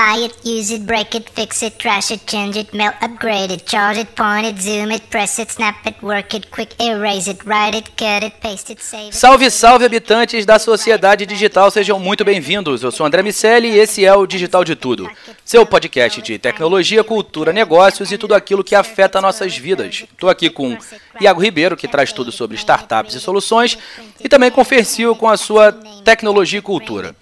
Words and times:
Buy 0.00 0.24
it, 0.24 0.34
use 0.42 0.70
it, 0.70 0.86
break 0.86 1.14
it, 1.14 1.28
fix 1.28 1.62
it, 1.62 1.78
trash 1.78 2.10
it, 2.10 2.26
change 2.26 2.56
it, 2.56 2.72
melt, 2.72 2.94
upgrade 3.02 3.50
it, 3.50 3.66
charge 3.66 3.98
it, 3.98 4.16
point 4.16 4.46
it, 4.46 4.58
zoom 4.58 4.90
it, 4.92 5.02
press 5.10 5.38
it, 5.38 5.52
snap 5.52 5.86
it, 5.86 6.02
work 6.02 6.34
it, 6.34 6.50
quick 6.50 6.74
erase 6.80 7.28
it, 7.28 7.44
write 7.44 7.74
it, 7.74 7.94
cut 7.98 8.24
it, 8.24 8.40
paste 8.40 8.70
it, 8.70 8.82
save 8.82 9.08
it. 9.08 9.14
Salve, 9.14 9.50
salve 9.50 9.84
habitantes 9.84 10.46
da 10.46 10.58
sociedade 10.58 11.26
digital, 11.26 11.70
sejam 11.70 12.00
muito 12.00 12.24
bem-vindos. 12.24 12.82
Eu 12.82 12.90
sou 12.90 13.04
André 13.04 13.22
Miceli 13.22 13.72
e 13.72 13.78
esse 13.78 14.02
é 14.02 14.14
o 14.14 14.26
Digital 14.26 14.64
de 14.64 14.74
Tudo, 14.74 15.06
seu 15.44 15.66
podcast 15.66 16.22
de 16.22 16.38
tecnologia, 16.38 17.04
cultura, 17.04 17.52
negócios 17.52 18.10
e 18.10 18.16
tudo 18.16 18.34
aquilo 18.34 18.64
que 18.64 18.74
afeta 18.74 19.20
nossas 19.20 19.54
vidas. 19.54 20.04
Estou 20.10 20.30
aqui 20.30 20.48
com 20.48 20.78
Iago 21.20 21.42
Ribeiro, 21.42 21.76
que 21.76 21.86
traz 21.86 22.10
tudo 22.10 22.32
sobre 22.32 22.56
startups 22.56 23.14
e 23.14 23.20
soluções, 23.20 23.76
e 24.18 24.30
também 24.30 24.50
com 24.50 24.64
Fercil 24.64 25.14
com 25.14 25.28
a 25.28 25.36
sua 25.36 25.72
tecnologia 26.02 26.58
e 26.58 26.62
cultura. 26.62 27.14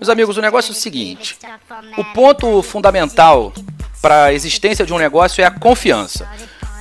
Meus 0.00 0.08
amigos, 0.08 0.38
o 0.38 0.40
negócio 0.40 0.70
é 0.70 0.72
o 0.72 0.74
seguinte: 0.74 1.36
o 1.98 2.04
ponto 2.14 2.62
fundamental 2.62 3.52
para 4.00 4.24
a 4.24 4.32
existência 4.32 4.86
de 4.86 4.94
um 4.94 4.98
negócio 4.98 5.42
é 5.42 5.44
a 5.44 5.50
confiança. 5.50 6.26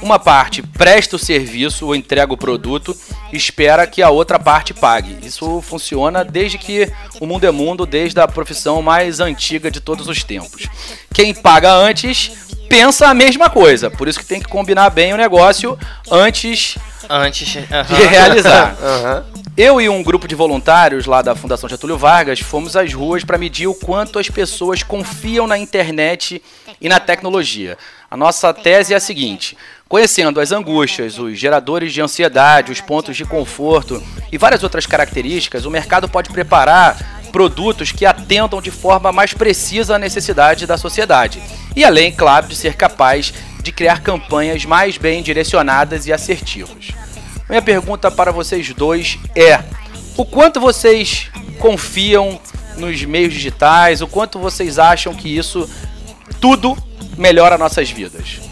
Uma 0.01 0.17
parte 0.17 0.61
presta 0.61 1.17
o 1.17 1.19
serviço 1.19 1.87
ou 1.87 1.93
entrega 1.93 2.31
o 2.31 2.37
produto 2.37 2.95
espera 3.33 3.85
que 3.85 4.01
a 4.01 4.09
outra 4.09 4.39
parte 4.39 4.73
pague. 4.73 5.17
Isso 5.21 5.61
funciona 5.61 6.23
desde 6.23 6.57
que 6.57 6.89
o 7.19 7.25
mundo 7.25 7.45
é 7.45 7.51
mundo, 7.51 7.85
desde 7.85 8.17
a 8.21 8.27
profissão 8.27 8.81
mais 8.81 9.19
antiga 9.19 9.69
de 9.69 9.81
todos 9.81 10.07
os 10.07 10.23
tempos. 10.23 10.69
Quem 11.13 11.33
paga 11.33 11.73
antes 11.73 12.31
pensa 12.69 13.07
a 13.07 13.13
mesma 13.13 13.49
coisa, 13.49 13.91
por 13.91 14.07
isso 14.07 14.19
que 14.19 14.25
tem 14.25 14.39
que 14.39 14.47
combinar 14.47 14.89
bem 14.91 15.13
o 15.13 15.17
negócio 15.17 15.77
antes 16.09 16.77
Antes 17.09 17.47
de 17.47 17.59
realizar. 18.07 18.75
Eu 19.57 19.81
e 19.81 19.89
um 19.89 20.03
grupo 20.03 20.27
de 20.27 20.35
voluntários 20.35 21.05
lá 21.05 21.21
da 21.21 21.35
Fundação 21.35 21.67
Getúlio 21.67 21.97
Vargas 21.97 22.39
fomos 22.39 22.77
às 22.77 22.93
ruas 22.93 23.23
para 23.23 23.37
medir 23.37 23.67
o 23.67 23.73
quanto 23.73 24.19
as 24.19 24.29
pessoas 24.29 24.83
confiam 24.83 25.47
na 25.47 25.57
internet 25.57 26.41
e 26.79 26.87
na 26.87 26.99
tecnologia. 26.99 27.77
A 28.09 28.15
nossa 28.15 28.53
tese 28.53 28.93
é 28.93 28.97
a 28.97 29.01
seguinte: 29.01 29.57
conhecendo 29.87 30.39
as 30.39 30.51
angústias, 30.51 31.17
os 31.17 31.37
geradores 31.37 31.91
de 31.91 31.99
ansiedade, 31.99 32.71
os 32.71 32.79
pontos 32.79 33.17
de 33.17 33.25
conforto 33.25 34.01
e 34.31 34.37
várias 34.37 34.63
outras 34.63 34.85
características, 34.85 35.65
o 35.65 35.71
mercado 35.71 36.07
pode 36.07 36.29
preparar 36.29 37.19
produtos 37.29 37.91
que 37.91 38.05
atendam 38.05 38.61
de 38.61 38.71
forma 38.71 39.11
mais 39.11 39.33
precisa 39.33 39.95
à 39.95 39.99
necessidade 39.99 40.65
da 40.65 40.77
sociedade. 40.77 41.41
E 41.75 41.83
além, 41.83 42.11
claro, 42.11 42.47
de 42.47 42.55
ser 42.55 42.75
capaz 42.75 43.33
de 43.61 43.71
criar 43.71 44.01
campanhas 44.01 44.65
mais 44.65 44.97
bem 44.97 45.21
direcionadas 45.21 46.07
e 46.07 46.13
assertivas. 46.13 46.89
Minha 47.49 47.61
pergunta 47.61 48.11
para 48.11 48.31
vocês 48.31 48.73
dois 48.73 49.17
é: 49.35 49.63
o 50.15 50.25
quanto 50.25 50.59
vocês 50.59 51.29
confiam 51.59 52.39
nos 52.77 53.03
meios 53.03 53.33
digitais? 53.33 54.01
O 54.01 54.07
quanto 54.07 54.39
vocês 54.39 54.79
acham 54.79 55.13
que 55.13 55.35
isso 55.35 55.69
tudo 56.39 56.77
melhora 57.17 57.57
nossas 57.57 57.89
vidas? 57.89 58.48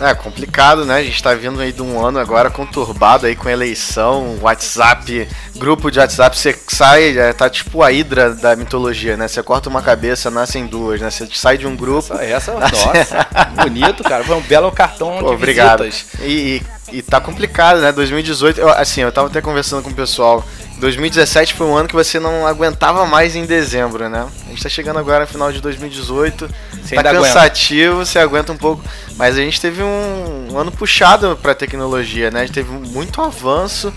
É 0.00 0.14
complicado, 0.14 0.84
né? 0.84 0.96
A 0.96 1.02
gente 1.02 1.20
tá 1.20 1.34
vindo 1.34 1.60
aí 1.60 1.72
de 1.72 1.82
um 1.82 2.04
ano 2.04 2.18
agora 2.18 2.50
conturbado 2.50 3.26
aí 3.26 3.34
com 3.34 3.48
eleição, 3.48 4.38
WhatsApp, 4.40 5.28
grupo 5.56 5.90
de 5.90 5.98
WhatsApp, 5.98 6.38
você 6.38 6.56
sai, 6.68 7.18
é, 7.18 7.32
tá 7.32 7.50
tipo 7.50 7.82
a 7.82 7.90
hidra 7.90 8.34
da 8.34 8.54
mitologia, 8.54 9.16
né? 9.16 9.26
Você 9.26 9.42
corta 9.42 9.68
uma 9.68 9.82
cabeça, 9.82 10.30
nascem 10.30 10.66
duas, 10.66 11.00
né? 11.00 11.10
Você 11.10 11.28
sai 11.32 11.58
de 11.58 11.66
um 11.66 11.74
grupo. 11.74 12.14
Essa, 12.14 12.52
essa 12.52 12.52
nossa, 12.54 13.28
bonito, 13.62 14.04
cara. 14.04 14.22
Foi 14.22 14.36
um 14.36 14.42
belo 14.42 14.70
cartão 14.70 15.18
Pô, 15.18 15.30
de 15.30 15.34
obrigado. 15.34 15.84
E, 16.20 16.62
e, 16.92 16.98
e 16.98 17.02
tá 17.02 17.20
complicado, 17.20 17.80
né? 17.80 17.90
2018, 17.90 18.60
eu, 18.60 18.68
assim, 18.70 19.00
eu 19.00 19.10
tava 19.10 19.26
até 19.26 19.40
conversando 19.40 19.82
com 19.82 19.90
o 19.90 19.94
pessoal. 19.94 20.44
2017 20.78 21.54
foi 21.54 21.66
um 21.66 21.76
ano 21.76 21.88
que 21.88 21.94
você 21.94 22.18
não 22.20 22.46
aguentava 22.46 23.04
mais 23.04 23.34
em 23.34 23.44
dezembro, 23.44 24.08
né? 24.08 24.28
A 24.46 24.48
gente 24.50 24.62
tá 24.62 24.68
chegando 24.68 24.98
agora 24.98 25.20
no 25.20 25.26
final 25.26 25.52
de 25.52 25.60
2018. 25.60 26.48
Você 26.48 26.94
tá 26.94 27.00
ainda 27.00 27.10
aguenta. 27.10 27.26
cansativo, 27.26 27.96
você 27.96 28.18
aguenta 28.18 28.52
um 28.52 28.56
pouco. 28.56 28.82
Mas 29.16 29.36
a 29.36 29.40
gente 29.40 29.60
teve 29.60 29.82
um, 29.82 30.48
um 30.52 30.58
ano 30.58 30.70
puxado 30.70 31.38
pra 31.40 31.54
tecnologia, 31.54 32.30
né? 32.30 32.40
A 32.40 32.46
gente 32.46 32.54
teve 32.54 32.70
muito 32.70 33.20
avanço, 33.20 33.92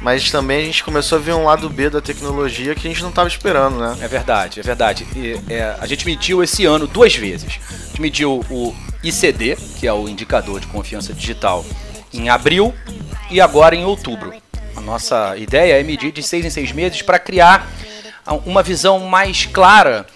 mas 0.00 0.30
também 0.30 0.62
a 0.62 0.64
gente 0.64 0.84
começou 0.84 1.18
a 1.18 1.20
ver 1.20 1.32
um 1.32 1.44
lado 1.44 1.68
B 1.68 1.90
da 1.90 2.00
tecnologia 2.00 2.74
que 2.74 2.86
a 2.86 2.90
gente 2.90 3.02
não 3.02 3.12
tava 3.12 3.28
esperando, 3.28 3.78
né? 3.78 3.96
É 4.00 4.08
verdade, 4.08 4.60
é 4.60 4.62
verdade. 4.62 5.06
E, 5.16 5.40
é, 5.48 5.76
a 5.78 5.86
gente 5.86 6.06
mediu 6.06 6.42
esse 6.42 6.64
ano 6.64 6.86
duas 6.86 7.14
vezes. 7.14 7.46
A 7.46 7.86
gente 7.88 8.00
mediu 8.00 8.44
o 8.50 8.74
ICD, 9.02 9.56
que 9.78 9.86
é 9.86 9.92
o 9.92 10.08
indicador 10.08 10.60
de 10.60 10.66
confiança 10.66 11.12
digital, 11.12 11.64
em 12.12 12.28
abril 12.28 12.74
e 13.30 13.40
agora 13.40 13.74
em 13.74 13.84
outubro. 13.84 14.41
A 14.76 14.80
nossa 14.80 15.36
ideia 15.36 15.78
é 15.78 15.82
medir 15.82 16.12
de 16.12 16.22
seis 16.22 16.44
em 16.44 16.50
seis 16.50 16.72
meses 16.72 17.02
para 17.02 17.18
criar 17.18 17.70
uma 18.46 18.62
visão 18.62 19.00
mais 19.00 19.46
clara 19.46 20.06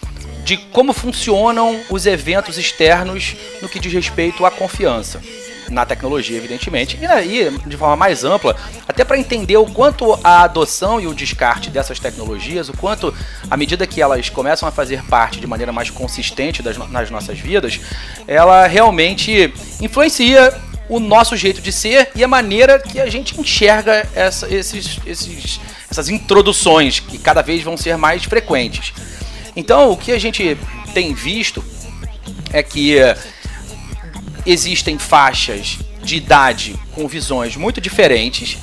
de 0.44 0.56
como 0.56 0.92
funcionam 0.92 1.80
os 1.90 2.06
eventos 2.06 2.56
externos 2.56 3.34
no 3.60 3.68
que 3.68 3.80
diz 3.80 3.92
respeito 3.92 4.46
à 4.46 4.50
confiança. 4.50 5.20
Na 5.68 5.84
tecnologia, 5.84 6.36
evidentemente, 6.36 6.96
e 7.00 7.04
aí, 7.04 7.50
de 7.66 7.76
forma 7.76 7.96
mais 7.96 8.22
ampla, 8.22 8.54
até 8.86 9.04
para 9.04 9.18
entender 9.18 9.56
o 9.56 9.66
quanto 9.66 10.16
a 10.22 10.42
adoção 10.42 11.00
e 11.00 11.08
o 11.08 11.14
descarte 11.14 11.70
dessas 11.70 11.98
tecnologias, 11.98 12.68
o 12.68 12.76
quanto, 12.76 13.12
à 13.50 13.56
medida 13.56 13.84
que 13.84 14.00
elas 14.00 14.28
começam 14.28 14.68
a 14.68 14.70
fazer 14.70 15.02
parte 15.06 15.40
de 15.40 15.46
maneira 15.48 15.72
mais 15.72 15.90
consistente 15.90 16.62
das, 16.62 16.76
nas 16.88 17.10
nossas 17.10 17.40
vidas, 17.40 17.80
ela 18.28 18.68
realmente 18.68 19.52
influencia 19.80 20.56
o 20.88 21.00
nosso 21.00 21.36
jeito 21.36 21.60
de 21.60 21.72
ser 21.72 22.10
e 22.14 22.22
a 22.22 22.28
maneira 22.28 22.78
que 22.78 23.00
a 23.00 23.08
gente 23.10 23.38
enxerga 23.40 24.08
essa- 24.14 24.48
esses, 24.52 24.98
esses- 25.06 25.60
essas 25.90 26.08
introduções 26.08 27.00
que 27.00 27.18
cada 27.18 27.42
vez 27.42 27.62
vão 27.62 27.76
ser 27.76 27.96
mais 27.96 28.24
frequentes. 28.24 28.92
Então, 29.56 29.90
o 29.90 29.96
que 29.96 30.12
a 30.12 30.18
gente 30.18 30.56
tem 30.94 31.12
visto 31.14 31.64
é 32.52 32.62
que 32.62 32.98
eh, 32.98 33.16
existem 34.44 34.98
faixas 34.98 35.78
de 36.02 36.16
idade 36.16 36.78
com 36.92 37.08
visões 37.08 37.56
muito 37.56 37.80
diferentes 37.80 38.58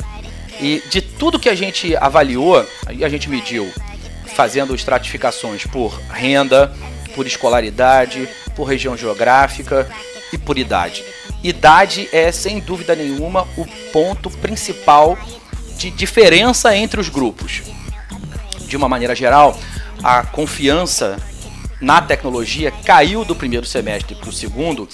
e 0.62 0.82
de 0.90 1.02
tudo 1.02 1.40
que 1.40 1.50
a 1.50 1.56
gente 1.56 1.96
avaliou, 1.98 2.66
a 2.86 3.10
gente 3.10 3.30
mediu 3.30 3.70
fazendo 4.34 4.74
estratificações 4.74 5.66
por 5.66 6.00
renda, 6.12 6.74
por 7.16 7.28
escolaridade, 7.28 8.28
por 8.56 8.64
região 8.64 8.96
geográfica 8.96 9.90
e 10.32 10.38
por 10.38 10.58
idade. 10.58 11.04
Idade 11.44 12.08
é 12.14 12.32
sem 12.32 12.60
dúvida 12.60 12.96
nenhuma 12.96 13.46
o 13.58 13.66
ponto 13.92 14.30
principal 14.30 15.18
de 15.78 15.92
diferença 15.92 16.76
entre 16.76 17.00
os 17.00 17.10
grupos. 17.10 17.62
De 18.62 18.78
uma 18.78 18.88
maneira 18.88 19.14
geral, 19.14 19.60
a 20.02 20.24
confiança 20.24 21.18
na 21.82 22.02
tecnologia 22.02 22.72
caiu 22.72 23.26
do 23.26 23.36
primeiro 23.36 23.66
semestre 23.66 24.16
para 24.16 24.30
o 24.30 24.34
segundo 24.34 24.88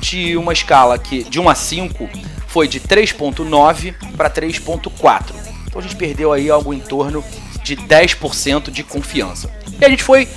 de 0.00 0.36
uma 0.36 0.52
escala 0.52 0.98
que 0.98 1.24
de 1.24 1.40
1 1.40 1.48
a 1.48 1.54
5 1.54 2.10
foi 2.46 2.68
de 2.68 2.78
3.9 2.80 3.94
para 4.14 4.28
3.4. 4.28 5.34
Então 5.66 5.80
a 5.80 5.82
gente 5.82 5.96
perdeu 5.96 6.32
aí 6.32 6.50
algo 6.50 6.74
em 6.74 6.80
torno 6.80 7.24
de 7.62 7.76
10% 7.76 8.70
de 8.70 8.82
confiança. 8.82 9.50
E 9.80 9.84
a 9.84 9.88
gente 9.88 10.02
foi 10.02 10.28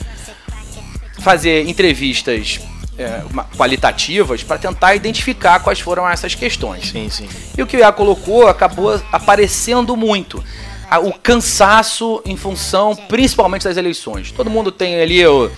fazer 1.19 1.68
entrevistas 1.68 2.62
é, 2.97 3.21
qualitativas 3.55 4.44
para 4.44 4.57
tentar 4.57 4.95
identificar 4.95 5.59
quais 5.59 5.79
foram 5.79 6.07
essas 6.09 6.33
questões. 6.35 6.89
Sim, 6.89 7.09
sim. 7.09 7.27
E 7.57 7.61
o 7.61 7.67
que 7.67 7.77
o 7.77 7.79
Iá 7.79 7.91
colocou 7.91 8.47
acabou 8.47 8.99
aparecendo 9.11 9.95
muito. 9.95 10.44
O 11.03 11.11
cansaço 11.13 12.21
em 12.25 12.38
função 12.38 12.95
principalmente 12.95 13.63
das 13.65 13.75
eleições. 13.77 14.31
Todo 14.31 14.49
mundo 14.49 14.71
tem 14.71 14.99
ali 15.01 15.25
o 15.27 15.51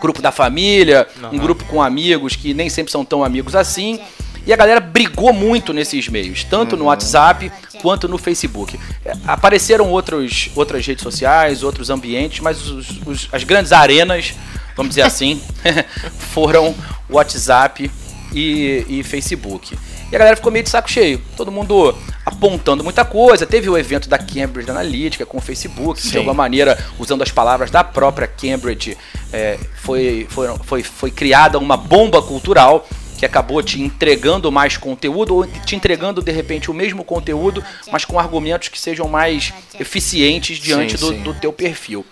grupo 0.00 0.20
da 0.20 0.32
família, 0.32 1.06
um 1.32 1.38
grupo 1.38 1.64
com 1.64 1.80
amigos 1.82 2.34
que 2.36 2.52
nem 2.52 2.68
sempre 2.68 2.90
são 2.92 3.04
tão 3.04 3.24
amigos 3.24 3.54
assim. 3.54 4.00
E 4.46 4.52
a 4.52 4.56
galera 4.56 4.78
brigou 4.80 5.32
muito 5.32 5.72
nesses 5.72 6.06
meios, 6.08 6.44
tanto 6.44 6.76
no 6.76 6.84
WhatsApp 6.86 7.50
quanto 7.80 8.06
no 8.06 8.18
Facebook. 8.18 8.78
É, 9.04 9.12
Apareceram 9.26 9.88
outros, 9.90 10.50
outras 10.54 10.86
redes 10.86 11.02
sociais, 11.02 11.62
outros 11.62 11.88
ambientes, 11.88 12.40
mas 12.40 12.60
os- 12.68 13.00
os- 13.06 13.28
as 13.32 13.42
grandes 13.44 13.72
arenas, 13.72 14.34
vamos 14.76 14.90
dizer 14.90 15.02
assim, 15.02 15.40
foram 16.32 16.74
WhatsApp 17.08 17.90
e, 18.32 18.84
e 18.88 19.02
Facebook. 19.02 19.76
E 20.10 20.16
a 20.16 20.18
galera 20.18 20.36
ficou 20.36 20.52
meio 20.52 20.62
de 20.62 20.70
saco 20.70 20.90
cheio. 20.90 21.20
Todo 21.36 21.50
mundo 21.50 21.96
apontando 22.24 22.84
muita 22.84 23.04
coisa. 23.04 23.46
Teve 23.46 23.68
o 23.68 23.76
evento 23.76 24.08
da 24.08 24.18
Cambridge 24.18 24.70
Analytica 24.70 25.26
com 25.26 25.38
o 25.38 25.40
Facebook, 25.40 26.00
que 26.00 26.06
de 26.06 26.12
Sim. 26.12 26.18
alguma 26.18 26.34
maneira, 26.34 26.78
usando 26.98 27.22
as 27.22 27.30
palavras 27.30 27.70
da 27.70 27.82
própria 27.82 28.26
Cambridge, 28.26 28.96
é, 29.32 29.58
foi, 29.76 30.26
foi, 30.30 30.48
foi, 30.62 30.82
foi 30.82 31.10
criada 31.10 31.58
uma 31.58 31.76
bomba 31.76 32.22
cultural 32.22 32.86
que 33.18 33.24
acabou 33.24 33.62
te 33.62 33.80
entregando 33.80 34.50
mais 34.50 34.76
conteúdo 34.76 35.36
ou 35.36 35.46
te 35.46 35.76
entregando 35.76 36.20
de 36.20 36.32
repente 36.32 36.70
o 36.70 36.74
mesmo 36.74 37.04
conteúdo, 37.04 37.64
mas 37.90 38.04
com 38.04 38.18
argumentos 38.18 38.68
que 38.68 38.78
sejam 38.78 39.08
mais 39.08 39.52
eficientes 39.78 40.58
diante 40.58 40.98
Sim, 40.98 41.06
do, 41.06 41.12
sim. 41.12 41.22
do 41.22 41.34
teu 41.34 41.52
perfil. 41.52 42.04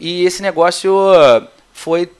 E 0.00 0.24
esse 0.24 0.40
negócio 0.40 0.90
foi 1.78 2.10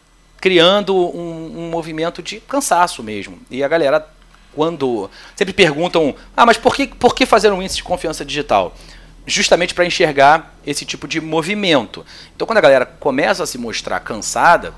criando 0.41 0.95
um, 0.95 1.65
um 1.65 1.71
movimento 1.71 2.23
de 2.23 2.39
cansaço 2.39 3.03
mesmo. 3.03 3.41
E 3.51 3.65
a 3.65 3.67
galera, 3.67 4.09
quando 4.55 5.11
sempre 5.35 5.53
perguntam, 5.53 6.15
ah, 6.37 6.47
mas 6.47 6.57
por 6.57 6.77
que, 6.77 6.87
por 6.87 7.13
que 7.13 7.27
fazer 7.27 7.53
um 7.53 7.61
índice 7.61 7.77
de 7.77 7.83
confiança 7.83 8.25
digital? 8.25 8.73
Justamente 9.27 9.75
para 9.75 9.85
enxergar 9.85 10.55
esse 10.65 10.85
tipo 10.85 11.09
de 11.09 11.21
movimento. 11.21 12.07
Então, 12.37 12.47
quando 12.47 12.59
a 12.59 12.61
galera 12.61 12.87
começa 12.87 13.43
a 13.43 13.47
se 13.47 13.59
mostrar 13.59 13.99
cansada, 14.01 14.73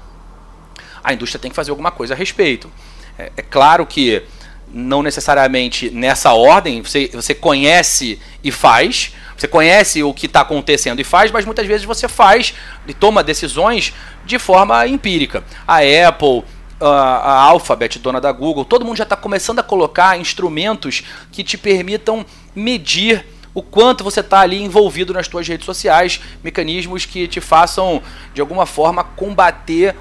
a 1.04 1.12
indústria 1.12 1.38
tem 1.38 1.50
que 1.50 1.54
fazer 1.54 1.70
alguma 1.70 1.90
coisa 1.90 2.14
a 2.14 2.16
respeito. 2.16 2.72
É, 3.18 3.30
é 3.36 3.42
claro 3.42 3.84
que 3.84 4.22
não 4.72 5.02
necessariamente 5.02 5.90
nessa 5.90 6.32
ordem, 6.32 6.82
você, 6.82 7.10
você 7.12 7.34
conhece 7.34 8.18
e 8.42 8.50
faz, 8.50 9.12
você 9.36 9.48
conhece 9.48 10.02
o 10.02 10.12
que 10.12 10.26
está 10.26 10.42
acontecendo 10.42 11.00
e 11.00 11.04
faz, 11.04 11.30
mas 11.30 11.44
muitas 11.44 11.66
vezes 11.66 11.84
você 11.84 12.06
faz 12.08 12.54
e 12.86 12.92
toma 12.92 13.22
decisões 13.22 13.92
de 14.24 14.38
forma 14.38 14.86
empírica. 14.86 15.42
A 15.66 15.78
Apple, 16.06 16.44
a, 16.80 17.42
Alphabet, 17.42 17.98
dona 17.98 18.20
da 18.20 18.32
Google, 18.32 18.64
todo 18.64 18.84
mundo 18.84 18.96
já 18.96 19.04
está 19.04 19.16
começando 19.16 19.58
a 19.58 19.62
colocar 19.62 20.18
instrumentos 20.18 21.02
que 21.32 21.42
te 21.42 21.56
permitam 21.56 22.24
medir 22.54 23.24
o 23.52 23.62
quanto 23.62 24.04
você 24.04 24.20
está 24.20 24.40
ali 24.40 24.62
envolvido 24.62 25.12
nas 25.12 25.26
suas 25.26 25.46
redes 25.48 25.66
sociais, 25.66 26.20
mecanismos 26.42 27.04
que 27.04 27.26
te 27.26 27.40
façam, 27.40 28.02
de 28.32 28.40
alguma 28.40 28.64
forma, 28.64 29.02
combater 29.02 29.96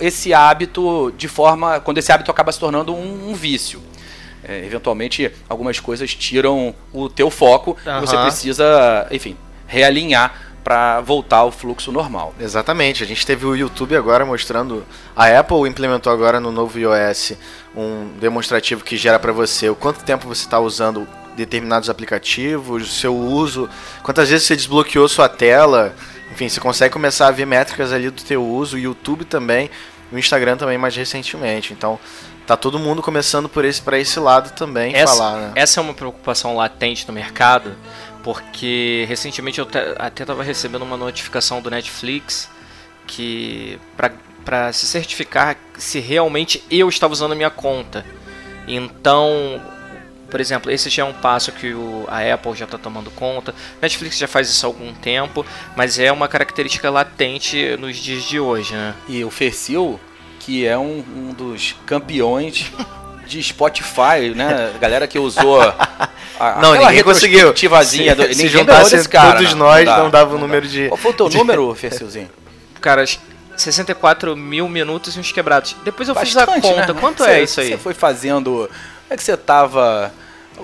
esse 0.00 0.34
hábito 0.34 1.12
de 1.16 1.28
forma. 1.28 1.80
quando 1.80 1.98
esse 1.98 2.10
hábito 2.10 2.30
acaba 2.30 2.50
se 2.50 2.58
tornando 2.58 2.92
um, 2.94 3.30
um 3.30 3.34
vício. 3.34 3.80
É, 4.42 4.64
eventualmente, 4.64 5.30
algumas 5.48 5.78
coisas 5.78 6.14
tiram 6.14 6.74
o 6.92 7.08
teu 7.08 7.30
foco 7.30 7.76
e 7.84 8.00
você 8.00 8.16
precisa, 8.16 9.06
enfim, 9.10 9.36
realinhar 9.66 10.50
para 10.64 11.00
voltar 11.00 11.38
ao 11.38 11.50
fluxo 11.50 11.90
normal. 11.90 12.34
Exatamente, 12.38 13.02
a 13.02 13.06
gente 13.06 13.24
teve 13.26 13.46
o 13.46 13.54
YouTube 13.54 13.96
agora 13.96 14.24
mostrando. 14.24 14.84
A 15.16 15.26
Apple 15.38 15.68
implementou 15.68 16.12
agora 16.12 16.38
no 16.38 16.52
novo 16.52 16.78
iOS 16.78 17.32
um 17.74 18.12
demonstrativo 18.20 18.84
que 18.84 18.96
gera 18.96 19.18
para 19.18 19.32
você 19.32 19.68
o 19.68 19.74
quanto 19.74 20.04
tempo 20.04 20.26
você 20.26 20.44
está 20.44 20.58
usando 20.58 21.06
determinados 21.36 21.88
aplicativos, 21.88 22.82
o 22.82 22.92
seu 22.92 23.16
uso, 23.16 23.68
quantas 24.02 24.28
vezes 24.28 24.46
você 24.46 24.56
desbloqueou 24.56 25.08
sua 25.08 25.28
tela. 25.28 25.94
Enfim, 26.32 26.48
você 26.48 26.60
consegue 26.60 26.92
começar 26.92 27.28
a 27.28 27.30
ver 27.30 27.46
métricas 27.46 27.92
ali 27.92 28.10
do 28.10 28.22
teu 28.22 28.44
uso, 28.44 28.76
o 28.76 28.78
YouTube 28.78 29.24
também, 29.24 29.70
o 30.12 30.18
Instagram 30.18 30.56
também 30.56 30.78
mais 30.78 30.94
recentemente. 30.94 31.72
Então, 31.72 31.98
tá 32.46 32.56
todo 32.56 32.78
mundo 32.78 33.00
começando 33.02 33.48
por 33.48 33.64
esse 33.64 33.80
para 33.80 33.98
esse 33.98 34.18
lado 34.18 34.50
também 34.54 34.94
essa, 34.94 35.14
falar, 35.16 35.36
né? 35.40 35.52
essa 35.54 35.78
é 35.78 35.82
uma 35.82 35.94
preocupação 35.94 36.56
latente 36.56 37.06
no 37.06 37.12
mercado, 37.14 37.76
porque 38.22 39.04
recentemente 39.08 39.58
eu 39.58 39.66
te- 39.66 39.78
até 39.98 40.22
estava 40.24 40.42
recebendo 40.42 40.82
uma 40.82 40.96
notificação 40.96 41.60
do 41.62 41.70
Netflix 41.70 42.48
que 43.06 43.78
para 44.44 44.72
se 44.72 44.86
certificar 44.86 45.56
se 45.76 46.00
realmente 46.00 46.62
eu 46.70 46.88
estava 46.88 47.12
usando 47.12 47.32
a 47.32 47.34
minha 47.34 47.50
conta. 47.50 48.04
Então, 48.66 49.60
por 50.30 50.40
exemplo, 50.40 50.70
esse 50.70 50.88
já 50.88 51.02
é 51.02 51.06
um 51.06 51.12
passo 51.12 51.50
que 51.52 51.72
o, 51.74 52.04
a 52.08 52.20
Apple 52.34 52.54
já 52.54 52.64
está 52.64 52.78
tomando 52.78 53.10
conta. 53.10 53.54
Netflix 53.82 54.16
já 54.16 54.28
faz 54.28 54.48
isso 54.48 54.64
há 54.64 54.68
algum 54.68 54.92
tempo, 54.94 55.44
mas 55.76 55.98
é 55.98 56.10
uma 56.12 56.28
característica 56.28 56.88
latente 56.90 57.76
nos 57.78 57.96
dias 57.96 58.22
de 58.24 58.38
hoje, 58.38 58.74
né? 58.74 58.94
E 59.08 59.24
o 59.24 59.30
Fercil, 59.30 59.98
que 60.40 60.66
é 60.66 60.76
um, 60.76 61.04
um 61.16 61.32
dos 61.32 61.76
campeões 61.86 62.72
de 63.26 63.40
Spotify, 63.42 64.34
né? 64.34 64.72
A 64.74 64.78
galera 64.78 65.06
que 65.06 65.18
usou 65.18 65.60
a, 65.60 66.56
Não, 66.60 66.72
aquela 66.72 66.88
ninguém 66.88 67.04
conseguiu. 67.04 67.38
retrospectivazinha 67.38 68.16
do- 68.16 68.24
Se, 68.28 68.34
se 68.34 68.48
juntasse 68.48 68.96
desse 68.96 69.08
cara, 69.08 69.36
todos 69.36 69.52
não, 69.52 69.66
nós, 69.66 69.84
dá, 69.84 69.98
não 69.98 70.10
dava 70.10 70.30
o 70.32 70.34
dá. 70.34 70.40
número 70.40 70.66
de. 70.66 70.88
Qual 70.88 70.96
foi 70.96 71.10
o 71.12 71.14
teu 71.14 71.28
de- 71.28 71.36
número, 71.36 71.72
Fercilzinho? 71.76 72.28
Cara, 72.80 73.04
64 73.56 74.34
mil 74.36 74.68
minutos 74.68 75.14
e 75.16 75.20
uns 75.20 75.30
quebrados. 75.30 75.76
Depois 75.84 76.08
eu 76.08 76.14
fiz 76.14 76.36
a 76.36 76.46
Bastante, 76.46 76.62
conta. 76.66 76.92
né? 76.94 77.00
Quanto 77.00 77.22
Você- 77.22 77.30
é 77.30 77.42
isso 77.42 77.60
aí? 77.60 77.68
Você 77.68 77.76
foi 77.78 77.94
fazendo. 77.94 78.68
Como 78.68 79.10
é 79.10 79.16
que 79.16 79.22
você 79.22 79.36
tava 79.36 80.12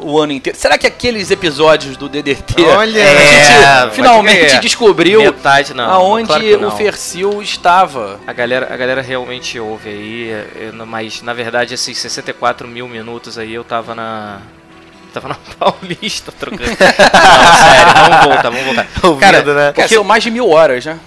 o 0.00 0.20
ano 0.20 0.32
inteiro? 0.32 0.58
Será 0.58 0.76
que 0.78 0.87
aqueles 0.87 1.31
episódios 1.31 1.96
do 1.96 2.08
DDT 2.08 2.62
Olha, 2.62 3.04
a 3.04 3.14
gente 3.14 3.81
pode 3.82 3.94
finalmente 3.96 4.46
crer. 4.46 4.60
descobriu 4.60 5.20
Metade 5.22 5.75
não. 5.75 5.90
aonde 5.90 6.26
claro 6.28 6.43
que 6.43 6.54
o 6.54 6.60
não. 6.60 6.70
Fercil 6.76 7.43
estava? 7.43 8.20
A 8.26 8.32
galera, 8.32 8.72
a 8.72 8.76
galera 8.76 9.00
realmente 9.02 9.58
ouve 9.58 9.88
aí, 9.88 10.46
eu 10.56 10.72
não- 10.72 10.87
mas 10.87 11.22
na 11.22 11.32
verdade 11.32 11.75
esses 11.75 11.96
64 11.98 12.66
mil 12.69 12.88
minutos 12.88 13.38
aí 13.38 13.52
eu 13.54 13.64
tava 13.64 13.94
na. 13.94 14.40
Tava 15.14 15.28
na 15.28 15.37
Paulista 15.58 16.31
trocando. 16.32 16.62
não, 16.70 16.76
sério, 16.76 17.94
vamos 18.10 18.25
voltar, 18.26 18.50
vamos 18.50 18.64
voltar. 18.66 18.87
Ouvindo, 19.02 19.20
Cara, 19.20 19.43
né? 19.54 19.72
Cara, 19.72 19.88
são 19.88 20.04
mais 20.04 20.22
de 20.22 20.31
mil 20.31 20.50
horas, 20.50 20.84
né? 20.84 20.98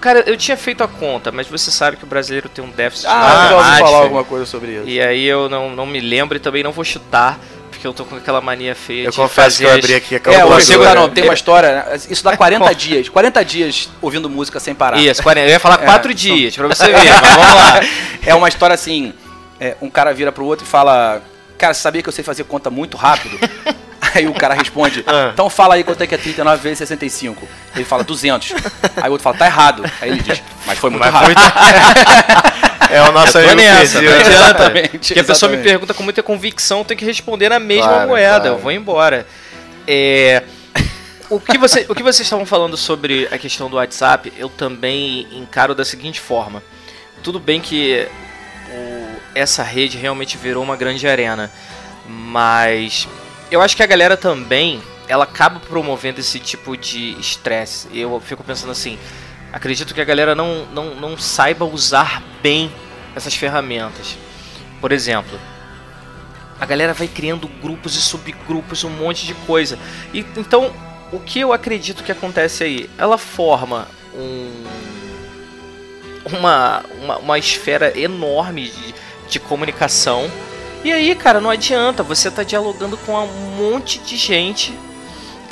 Cara, 0.00 0.22
eu 0.26 0.36
tinha 0.36 0.54
feito 0.56 0.84
a 0.84 0.88
conta, 0.88 1.32
mas 1.32 1.46
você 1.46 1.70
sabe 1.70 1.96
que 1.96 2.04
o 2.04 2.06
brasileiro 2.06 2.46
tem 2.48 2.62
um 2.62 2.68
déficit 2.68 3.06
Ah, 3.08 3.46
de 3.46 3.52
eu 3.52 3.58
ouvi 3.58 3.78
falar 3.78 3.98
alguma 4.02 4.24
coisa 4.24 4.44
sobre 4.44 4.72
isso. 4.72 4.82
E 4.86 5.00
aí 5.00 5.24
eu 5.24 5.48
não, 5.48 5.70
não 5.70 5.86
me 5.86 5.98
lembro 5.98 6.36
e 6.36 6.40
também 6.40 6.62
não 6.62 6.72
vou 6.72 6.84
chutar, 6.84 7.38
porque 7.84 7.88
eu 7.88 7.92
tô 7.92 8.04
com 8.06 8.16
aquela 8.16 8.40
mania 8.40 8.74
feia 8.74 9.04
Eu 9.06 9.10
de 9.10 9.16
confesso 9.16 9.56
fazer 9.58 9.64
que 9.64 9.70
eu 9.70 9.74
abri 9.76 9.94
aqui 9.94 10.14
a 10.14 10.16
É, 10.16 10.20
o 10.20 10.22
calculadora. 10.22 10.64
Fercil, 10.64 10.94
não, 10.94 11.08
tem 11.10 11.24
uma 11.24 11.34
história, 11.34 11.72
né? 11.72 11.96
isso 12.08 12.24
dá 12.24 12.34
40 12.36 12.74
dias, 12.74 13.08
40 13.10 13.44
dias 13.44 13.90
ouvindo 14.00 14.30
música 14.30 14.58
sem 14.58 14.74
parar. 14.74 14.96
Isso, 14.98 15.22
40 15.22 15.46
eu 15.46 15.52
ia 15.52 15.60
falar 15.60 15.82
É, 15.82 15.84
quatro 15.84 16.10
são- 16.10 16.16
dias, 16.16 16.56
pra 16.56 16.66
você 16.68 16.86
ver, 16.86 16.94
mas 17.20 17.30
vamos 17.36 17.54
lá. 17.54 17.80
É 18.26 18.34
uma 18.34 18.48
história 18.48 18.72
assim: 18.72 19.12
é, 19.60 19.76
um 19.82 19.90
cara 19.90 20.14
vira 20.14 20.32
pro 20.32 20.46
outro 20.46 20.64
e 20.66 20.68
fala: 20.68 21.20
Cara, 21.58 21.74
você 21.74 21.82
sabia 21.82 22.02
que 22.02 22.08
eu 22.08 22.12
sei 22.12 22.24
fazer 22.24 22.44
conta 22.44 22.70
muito 22.70 22.96
rápido? 22.96 23.38
Aí 24.14 24.26
o 24.26 24.32
cara 24.32 24.54
responde: 24.54 25.04
Ah. 25.06 25.30
Então 25.34 25.50
fala 25.50 25.74
aí 25.74 25.84
quanto 25.84 26.00
é 26.02 26.06
que 26.06 26.14
é 26.14 26.18
39 26.18 26.62
vezes 26.62 26.78
65. 26.78 27.46
Ele 27.74 27.84
fala 27.84 28.02
200. 28.04 28.52
Aí 28.96 29.08
o 29.08 29.12
outro 29.12 29.22
fala: 29.24 29.36
Tá 29.36 29.44
errado. 29.46 29.84
Aí 30.00 30.08
ele 30.10 30.22
diz: 30.22 30.42
Mas 30.66 30.78
foi 30.78 30.88
muito 30.88 31.02
Mas 31.02 31.12
rápido. 31.12 31.40
É 32.96 33.02
o 33.08 33.12
nosso 33.12 33.36
amigo 33.38 33.54
nessa, 33.56 33.98
Fercil, 34.00 34.02
não 34.02 34.10
né? 34.10 34.16
adianta. 34.20 34.44
Exatamente, 34.64 34.98
Porque 35.08 35.20
a 35.20 35.24
pessoa 35.24 35.50
me 35.52 35.62
pergunta 35.62 35.94
com 35.94 36.02
muita 36.02 36.22
convicção, 36.22 36.84
tem 36.84 36.96
que 36.96 37.04
responder 37.04 37.48
na 37.48 37.58
mesma 37.58 37.88
Claro, 37.88 38.08
moeda. 38.08 38.40
claro. 38.40 38.54
Eu 38.54 38.58
vou 38.58 38.72
embora. 38.72 39.26
É, 39.86 40.42
o, 41.28 41.38
que 41.40 41.58
você, 41.58 41.86
o 41.88 41.94
que 41.94 42.02
vocês 42.02 42.20
estavam 42.26 42.46
falando 42.46 42.76
sobre 42.76 43.28
a 43.30 43.38
questão 43.38 43.68
do 43.68 43.76
WhatsApp, 43.76 44.32
eu 44.38 44.48
também 44.48 45.26
encaro 45.32 45.74
da 45.74 45.84
seguinte 45.84 46.20
forma. 46.20 46.62
Tudo 47.22 47.38
bem 47.40 47.60
que 47.60 48.06
o- 48.70 49.16
essa 49.34 49.62
rede 49.62 49.96
realmente 49.98 50.36
virou 50.36 50.62
uma 50.62 50.76
grande 50.76 51.06
arena, 51.08 51.50
mas 52.06 53.08
eu 53.50 53.60
acho 53.60 53.76
que 53.76 53.82
a 53.82 53.86
galera 53.86 54.16
também 54.16 54.82
ela 55.08 55.24
acaba 55.24 55.60
promovendo 55.60 56.20
esse 56.20 56.38
tipo 56.38 56.76
de 56.76 57.18
estresse. 57.20 57.88
Eu 57.92 58.20
fico 58.24 58.42
pensando 58.42 58.72
assim, 58.72 58.98
acredito 59.54 59.94
que 59.94 60.00
a 60.00 60.04
galera 60.04 60.34
não, 60.34 60.66
não, 60.66 60.96
não 60.96 61.16
saiba 61.16 61.64
usar 61.64 62.20
bem 62.42 62.72
essas 63.14 63.36
ferramentas. 63.36 64.18
Por 64.80 64.90
exemplo, 64.90 65.38
a 66.58 66.66
galera 66.66 66.92
vai 66.92 67.06
criando 67.06 67.46
grupos 67.46 67.94
e 67.94 68.00
subgrupos, 68.00 68.82
um 68.82 68.90
monte 68.90 69.24
de 69.24 69.32
coisa. 69.32 69.78
E 70.12 70.26
então, 70.36 70.74
o 71.12 71.20
que 71.20 71.38
eu 71.38 71.52
acredito 71.52 72.02
que 72.02 72.10
acontece 72.10 72.64
aí? 72.64 72.90
Ela 72.98 73.16
forma 73.16 73.86
um 74.12 74.64
uma, 76.32 76.82
uma, 77.00 77.18
uma 77.18 77.38
esfera 77.38 77.96
enorme 77.98 78.70
de, 78.70 78.94
de 79.28 79.38
comunicação. 79.38 80.28
E 80.82 80.92
aí, 80.92 81.14
cara, 81.14 81.40
não 81.40 81.50
adianta, 81.50 82.02
você 82.02 82.30
tá 82.30 82.42
dialogando 82.42 82.96
com 82.96 83.12
um 83.12 83.56
monte 83.56 83.98
de 84.00 84.16
gente. 84.16 84.76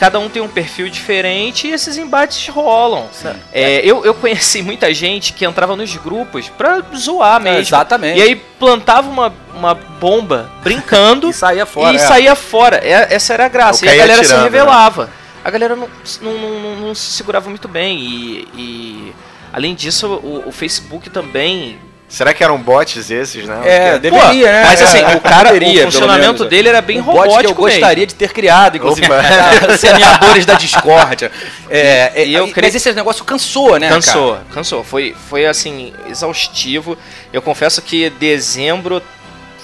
Cada 0.02 0.18
um 0.18 0.28
tem 0.28 0.42
um 0.42 0.48
perfil 0.48 0.88
diferente 0.88 1.68
e 1.68 1.70
esses 1.70 1.96
embates 1.96 2.48
rolam. 2.48 3.08
É, 3.52 3.86
eu, 3.86 4.04
eu 4.04 4.12
conheci 4.12 4.60
muita 4.60 4.92
gente 4.92 5.32
que 5.32 5.44
entrava 5.44 5.76
nos 5.76 5.94
grupos 5.94 6.48
pra 6.48 6.82
zoar 6.96 7.40
mesmo. 7.40 7.60
exatamente. 7.60 8.18
E 8.18 8.22
aí 8.22 8.34
plantava 8.34 9.08
uma, 9.08 9.32
uma 9.54 9.74
bomba 9.74 10.50
brincando 10.60 11.30
E 11.30 11.32
saía 11.32 11.64
fora. 11.64 11.92
e 11.92 11.94
é. 11.94 11.98
saía 12.00 12.34
fora. 12.34 12.78
É- 12.78 13.14
essa 13.14 13.32
era 13.32 13.46
a 13.46 13.48
graça. 13.48 13.86
E 13.86 13.88
a 13.88 13.94
galera 13.94 14.24
se 14.24 14.34
né? 14.34 14.42
revelava. 14.42 15.08
A 15.44 15.50
galera 15.52 15.76
não, 15.76 15.88
não, 16.20 16.32
não, 16.32 16.60
não- 16.60 16.76
não 16.88 16.94
se 16.96 17.12
segurava 17.12 17.48
muito 17.48 17.68
bem. 17.68 17.96
E, 18.00 18.48
e, 18.56 19.12
além 19.52 19.72
disso, 19.72 20.08
o, 20.08 20.48
o 20.48 20.50
Facebook 20.50 21.10
também. 21.10 21.78
Será 22.12 22.34
que 22.34 22.44
eram 22.44 22.58
bots 22.58 23.10
esses, 23.10 23.46
né? 23.48 23.60
É, 23.64 23.98
deveria, 23.98 24.52
né? 24.52 24.64
Mas 24.66 24.82
assim, 24.82 24.98
É, 24.98 25.16
o 25.16 25.20
cara, 25.22 25.50
deveria, 25.50 25.80
o 25.80 25.90
funcionamento 25.90 26.44
dele 26.44 26.68
era 26.68 26.82
bem 26.82 27.00
um 27.00 27.02
bot 27.04 27.14
que 27.14 27.18
eu 27.18 27.22
robótico 27.30 27.62
mesmo. 27.64 27.80
gostaria 27.80 28.06
de 28.06 28.14
ter 28.14 28.32
criado, 28.34 28.76
inclusive, 28.76 29.06
semeadores 29.78 30.44
da 30.44 30.52
discórdia. 30.54 31.32
É, 31.70 32.12
é, 32.14 32.26
E 32.26 32.34
eu 32.34 32.46
e- 32.46 32.52
creio- 32.52 32.66
Mas 32.66 32.74
esse 32.74 32.92
negócio 32.92 33.24
cansou, 33.24 33.78
né, 33.78 33.88
Cansou, 33.88 34.32
cara? 34.34 34.46
cansou. 34.52 34.84
Foi, 34.84 35.16
foi 35.30 35.46
assim, 35.46 35.94
exaustivo. 36.06 36.98
Eu 37.32 37.40
confesso 37.40 37.80
que 37.80 38.10
dezembro 38.10 39.02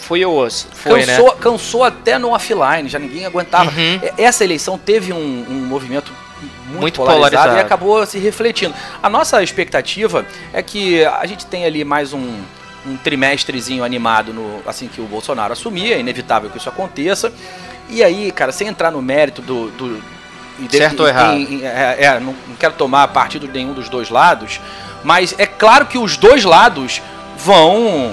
foi 0.00 0.25
osso. 0.25 0.69
Foi, 0.73 1.05
né? 1.05 1.17
cansou, 1.17 1.33
cansou 1.33 1.85
até 1.85 2.17
no 2.19 2.31
offline, 2.31 2.88
já 2.88 2.99
ninguém 2.99 3.26
aguentava. 3.26 3.71
Uhum. 3.71 4.00
Essa 4.17 4.43
eleição 4.43 4.78
teve 4.78 5.12
um, 5.12 5.17
um 5.50 5.67
movimento 5.67 6.11
muito, 6.68 6.80
Muito 6.80 6.96
polarizado, 6.96 7.30
polarizado. 7.30 7.56
e 7.58 7.60
acabou 7.60 8.04
se 8.06 8.18
refletindo. 8.18 8.75
A 9.02 9.08
nossa 9.08 9.42
expectativa 9.42 10.25
é 10.52 10.62
que 10.62 11.04
a 11.04 11.25
gente 11.26 11.46
tem 11.46 11.64
ali 11.64 11.84
mais 11.84 12.12
um, 12.12 12.40
um 12.87 12.96
trimestrezinho 13.02 13.82
animado 13.82 14.32
no, 14.32 14.60
assim 14.66 14.87
que 14.88 15.00
o 15.00 15.04
Bolsonaro 15.04 15.52
assumir, 15.52 15.92
é 15.92 15.98
inevitável 16.00 16.50
que 16.50 16.58
isso 16.58 16.68
aconteça. 16.68 17.32
E 17.88 18.04
aí, 18.04 18.30
cara, 18.30 18.52
sem 18.52 18.68
entrar 18.68 18.90
no 18.90 19.00
mérito 19.02 19.40
do. 19.42 19.70
do 19.70 20.02
Certo 20.70 21.00
ou 21.00 21.08
errado? 21.08 21.34
em- 21.37 21.60
em- 21.60 21.64
é, 21.64 21.96
é, 22.00 22.20
não, 22.20 22.34
não 22.46 22.56
quero 22.58 22.75
tomar 22.75 23.06
partido 23.08 23.46
de 23.46 23.52
nenhum 23.52 23.72
dos 23.72 23.88
dois 23.88 24.10
lados, 24.10 24.60
mas 25.04 25.32
é 25.38 25.46
claro 25.46 25.87
que 25.87 25.96
os 25.96 26.16
dois 26.16 26.44
lados 26.44 27.00
vão 27.37 28.12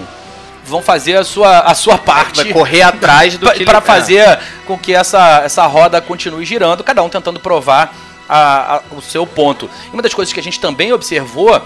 vão 0.63 0.81
fazer 0.81 1.15
a 1.15 1.23
sua, 1.23 1.59
a 1.59 1.75
sua 1.75 1.95
parte 1.95 2.43
Vai 2.43 2.51
correr 2.53 2.81
atrás 2.81 3.37
do 3.37 3.45
que 3.53 3.63
para 3.65 3.77
ele- 3.77 3.85
fazer 3.85 4.39
com 4.65 4.75
que 4.77 4.93
essa, 4.95 5.41
essa 5.43 5.63
roda 5.67 6.01
continue 6.01 6.43
girando, 6.43 6.83
cada 6.83 7.03
um 7.03 7.09
tentando 7.09 7.39
provar 7.39 7.93
a- 8.27 8.75
a- 8.77 8.81
o 8.95 9.01
seu 9.01 9.25
ponto. 9.27 9.69
E 9.87 9.93
uma 9.93 10.01
das 10.01 10.13
coisas 10.13 10.33
que 10.33 10.39
a 10.39 10.43
gente 10.43 10.59
também 10.59 10.91
observou 10.93 11.61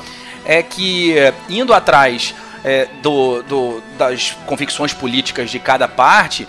é 0.46 0.62
que, 0.64 1.16
indo 1.50 1.74
atrás 1.74 2.34
eh, 2.64 2.90
do, 3.02 3.42
do- 3.44 3.82
das 3.98 4.36
convicções 4.46 4.94
políticas 4.94 5.50
de 5.50 5.60
cada 5.60 5.88
parte, 5.88 6.46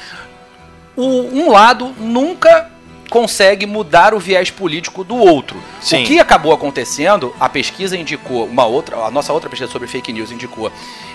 o- 0.97 1.02
um 1.33 1.50
lado 1.50 1.95
nunca 1.99 2.69
consegue 3.09 3.67
mudar 3.67 4.14
o 4.14 4.19
viés 4.21 4.50
político 4.50 5.02
do 5.05 5.17
outro. 5.17 5.61
Sim. 5.81 6.02
O 6.02 6.07
que 6.07 6.19
acabou 6.21 6.52
acontecendo, 6.52 7.35
a 7.40 7.49
pesquisa 7.49 7.97
indicou, 7.97 8.45
uma 8.47 8.64
outra, 8.67 8.97
a 8.97 9.11
nossa 9.11 9.33
outra 9.33 9.49
pesquisa 9.50 9.71
sobre 9.71 9.88
fake 9.88 10.12
news 10.12 10.31
indicou, 10.31 10.71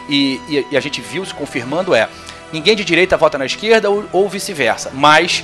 e, 0.09 0.39
e- 0.49 0.65
e 0.71 0.77
a 0.77 0.79
gente 0.81 0.99
viu 1.01 1.25
se 1.25 1.33
confirmando 1.33 1.93
é, 1.95 2.07
ninguém 2.51 2.75
de 2.75 2.83
direita 2.85 3.15
vota 3.17 3.37
na 3.37 3.45
esquerda 3.45 3.89
ou, 3.89 4.05
ou 4.11 4.29
vice-versa, 4.29 4.91
mas 4.93 5.43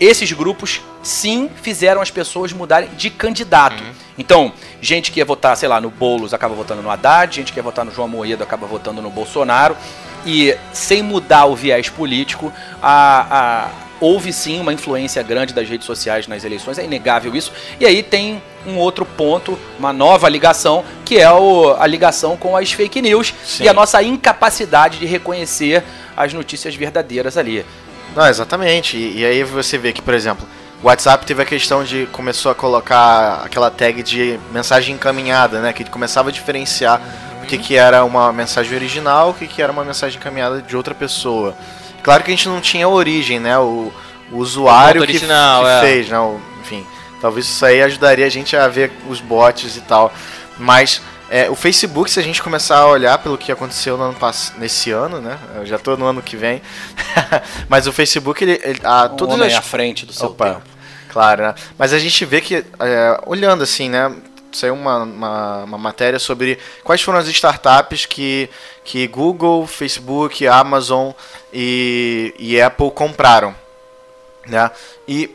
esses 0.00 0.30
grupos 0.32 0.80
sim 1.02 1.50
fizeram 1.62 2.00
as 2.00 2.10
pessoas 2.10 2.52
mudarem 2.52 2.88
de 2.96 3.10
candidato. 3.10 3.82
Então, 4.16 4.52
gente 4.80 5.10
que 5.12 5.20
ia 5.20 5.24
votar, 5.24 5.56
sei 5.56 5.68
lá, 5.68 5.80
no 5.80 5.90
Boulos 5.90 6.34
acaba 6.34 6.54
votando 6.54 6.82
no 6.82 6.90
Haddad, 6.90 7.34
gente 7.36 7.52
que 7.52 7.58
ia 7.58 7.62
votar 7.62 7.84
no 7.84 7.92
João 7.92 8.08
Moedo 8.08 8.42
acaba 8.42 8.66
votando 8.66 9.00
no 9.02 9.10
Bolsonaro. 9.10 9.76
E 10.26 10.56
sem 10.72 11.02
mudar 11.02 11.44
o 11.46 11.54
viés 11.54 11.88
político, 11.88 12.52
a, 12.82 13.66
a- 13.66 13.70
houve 14.00 14.32
sim 14.32 14.60
uma 14.60 14.72
influência 14.72 15.22
grande 15.22 15.52
das 15.54 15.68
redes 15.68 15.86
sociais 15.86 16.26
nas 16.26 16.44
eleições, 16.44 16.78
é 16.78 16.84
inegável 16.84 17.34
isso. 17.34 17.52
E 17.80 17.86
aí 17.86 18.02
tem 18.02 18.42
um 18.66 18.76
outro 18.76 19.04
ponto, 19.04 19.58
uma 19.78 19.92
nova 19.92 20.28
ligação, 20.28 20.84
que 21.04 21.18
é 21.18 21.30
o- 21.32 21.74
a 21.78 21.86
ligação 21.86 22.36
com 22.36 22.56
as 22.56 22.70
fake 22.72 23.00
news 23.00 23.32
Sim. 23.44 23.64
e 23.64 23.68
a 23.68 23.72
nossa 23.72 24.02
incapacidade 24.02 24.98
de 24.98 25.06
reconhecer 25.06 25.82
as 26.16 26.32
notícias 26.32 26.74
verdadeiras 26.74 27.36
ali. 27.36 27.64
Não, 28.18 28.26
exatamente. 28.26 28.96
E, 28.96 29.20
e 29.20 29.24
aí 29.24 29.44
você 29.44 29.78
vê 29.78 29.92
que, 29.92 30.02
por 30.02 30.12
exemplo, 30.12 30.44
o 30.82 30.86
WhatsApp 30.88 31.24
teve 31.24 31.40
a 31.40 31.44
questão 31.44 31.84
de 31.84 32.06
começou 32.10 32.50
a 32.50 32.54
colocar 32.54 33.42
aquela 33.44 33.70
tag 33.70 34.02
de 34.02 34.40
mensagem 34.52 34.96
encaminhada, 34.96 35.60
né? 35.60 35.72
Que 35.72 35.84
começava 35.84 36.28
a 36.30 36.32
diferenciar 36.32 37.00
o 37.42 37.46
que, 37.46 37.56
que 37.56 37.76
era 37.76 38.04
uma 38.04 38.32
mensagem 38.32 38.74
original, 38.74 39.30
o 39.30 39.34
que, 39.34 39.46
que 39.46 39.62
era 39.62 39.70
uma 39.70 39.84
mensagem 39.84 40.18
encaminhada 40.18 40.60
de 40.60 40.76
outra 40.76 40.96
pessoa. 40.96 41.54
Claro 42.02 42.24
que 42.24 42.32
a 42.32 42.34
gente 42.34 42.48
não 42.48 42.60
tinha 42.60 42.86
a 42.86 42.88
origem, 42.88 43.38
né? 43.38 43.56
O, 43.56 43.92
o 44.32 44.38
usuário 44.38 45.00
O 45.00 45.06
que, 45.06 45.12
original, 45.12 45.62
que 45.62 45.68
é. 45.70 45.80
fez, 45.80 46.08
né? 46.08 46.18
o- 46.18 46.40
enfim, 46.60 46.84
talvez 47.20 47.46
isso 47.46 47.64
aí 47.64 47.80
ajudaria 47.82 48.26
a 48.26 48.28
gente 48.28 48.56
a 48.56 48.66
ver 48.66 48.90
os 49.08 49.20
bots 49.20 49.76
e 49.76 49.80
tal. 49.82 50.12
Mas 50.58 51.00
é, 51.30 51.50
o 51.50 51.54
Facebook, 51.54 52.10
se 52.10 52.18
a 52.18 52.22
gente 52.22 52.42
começar 52.42 52.78
a 52.78 52.86
olhar 52.86 53.18
pelo 53.18 53.36
que 53.36 53.52
aconteceu 53.52 53.98
no 53.98 54.04
ano 54.04 54.16
nesse 54.56 54.90
ano, 54.90 55.20
né? 55.20 55.38
Eu 55.56 55.66
já 55.66 55.78
tô 55.78 55.96
no 55.96 56.06
ano 56.06 56.22
que 56.22 56.36
vem. 56.36 56.62
Mas 57.68 57.86
o 57.86 57.92
Facebook, 57.92 58.42
ele, 58.42 58.60
ele 58.64 58.80
a, 58.82 59.04
Um 59.04 59.16
todas 59.16 59.34
homem 59.34 59.48
as 59.48 59.54
à 59.54 59.62
frente 59.62 60.06
do 60.06 60.12
seu 60.12 60.28
Opa, 60.28 60.54
tempo. 60.54 60.62
Claro, 61.10 61.42
né? 61.42 61.54
Mas 61.76 61.92
a 61.92 61.98
gente 61.98 62.24
vê 62.24 62.40
que, 62.40 62.56
é, 62.56 63.20
olhando 63.26 63.62
assim, 63.62 63.90
né? 63.90 64.14
Saiu 64.50 64.72
uma, 64.72 65.02
uma, 65.02 65.64
uma 65.64 65.78
matéria 65.78 66.18
sobre 66.18 66.58
quais 66.82 67.02
foram 67.02 67.18
as 67.18 67.28
startups 67.28 68.06
que, 68.06 68.48
que 68.82 69.06
Google, 69.06 69.66
Facebook, 69.66 70.46
Amazon 70.46 71.10
e, 71.52 72.34
e 72.38 72.58
Apple 72.58 72.90
compraram. 72.90 73.54
Né? 74.46 74.70
E 75.06 75.30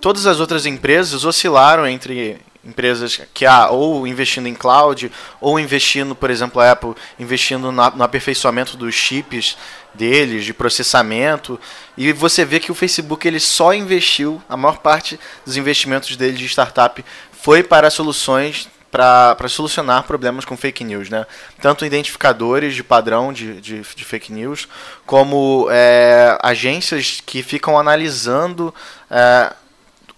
todas 0.00 0.26
as 0.26 0.38
outras 0.38 0.66
empresas 0.66 1.24
oscilaram 1.24 1.84
entre 1.84 2.38
empresas 2.68 3.20
que 3.32 3.46
ah, 3.46 3.70
ou 3.70 4.06
investindo 4.06 4.46
em 4.46 4.54
cloud 4.54 5.10
ou 5.40 5.58
investindo, 5.58 6.14
por 6.14 6.30
exemplo, 6.30 6.60
a 6.60 6.72
Apple 6.72 6.94
investindo 7.18 7.72
na- 7.72 7.90
no 7.90 8.04
aperfeiçoamento 8.04 8.76
dos 8.76 8.94
chips 8.94 9.56
deles, 9.94 10.44
de 10.44 10.52
processamento, 10.52 11.58
e 11.96 12.12
você 12.12 12.44
vê 12.44 12.60
que 12.60 12.70
o 12.70 12.74
Facebook 12.74 13.26
ele 13.26 13.40
só 13.40 13.72
investiu, 13.72 14.40
a 14.48 14.56
maior 14.56 14.78
parte 14.78 15.18
dos 15.44 15.56
investimentos 15.56 16.14
dele 16.16 16.36
de 16.36 16.46
startup 16.46 17.04
foi 17.32 17.62
para 17.62 17.90
soluções 17.90 18.68
para 18.90 19.48
solucionar 19.48 20.04
problemas 20.04 20.46
com 20.46 20.56
fake 20.56 20.82
news, 20.82 21.10
né? 21.10 21.26
Tanto 21.60 21.84
identificadores 21.84 22.74
de 22.74 22.82
padrão 22.82 23.34
de, 23.34 23.60
de, 23.60 23.82
de 23.82 24.04
fake 24.04 24.32
news, 24.32 24.66
como 25.04 25.68
é, 25.70 26.38
agências 26.42 27.22
que 27.24 27.42
ficam 27.42 27.78
analisando 27.78 28.74
é, 29.10 29.52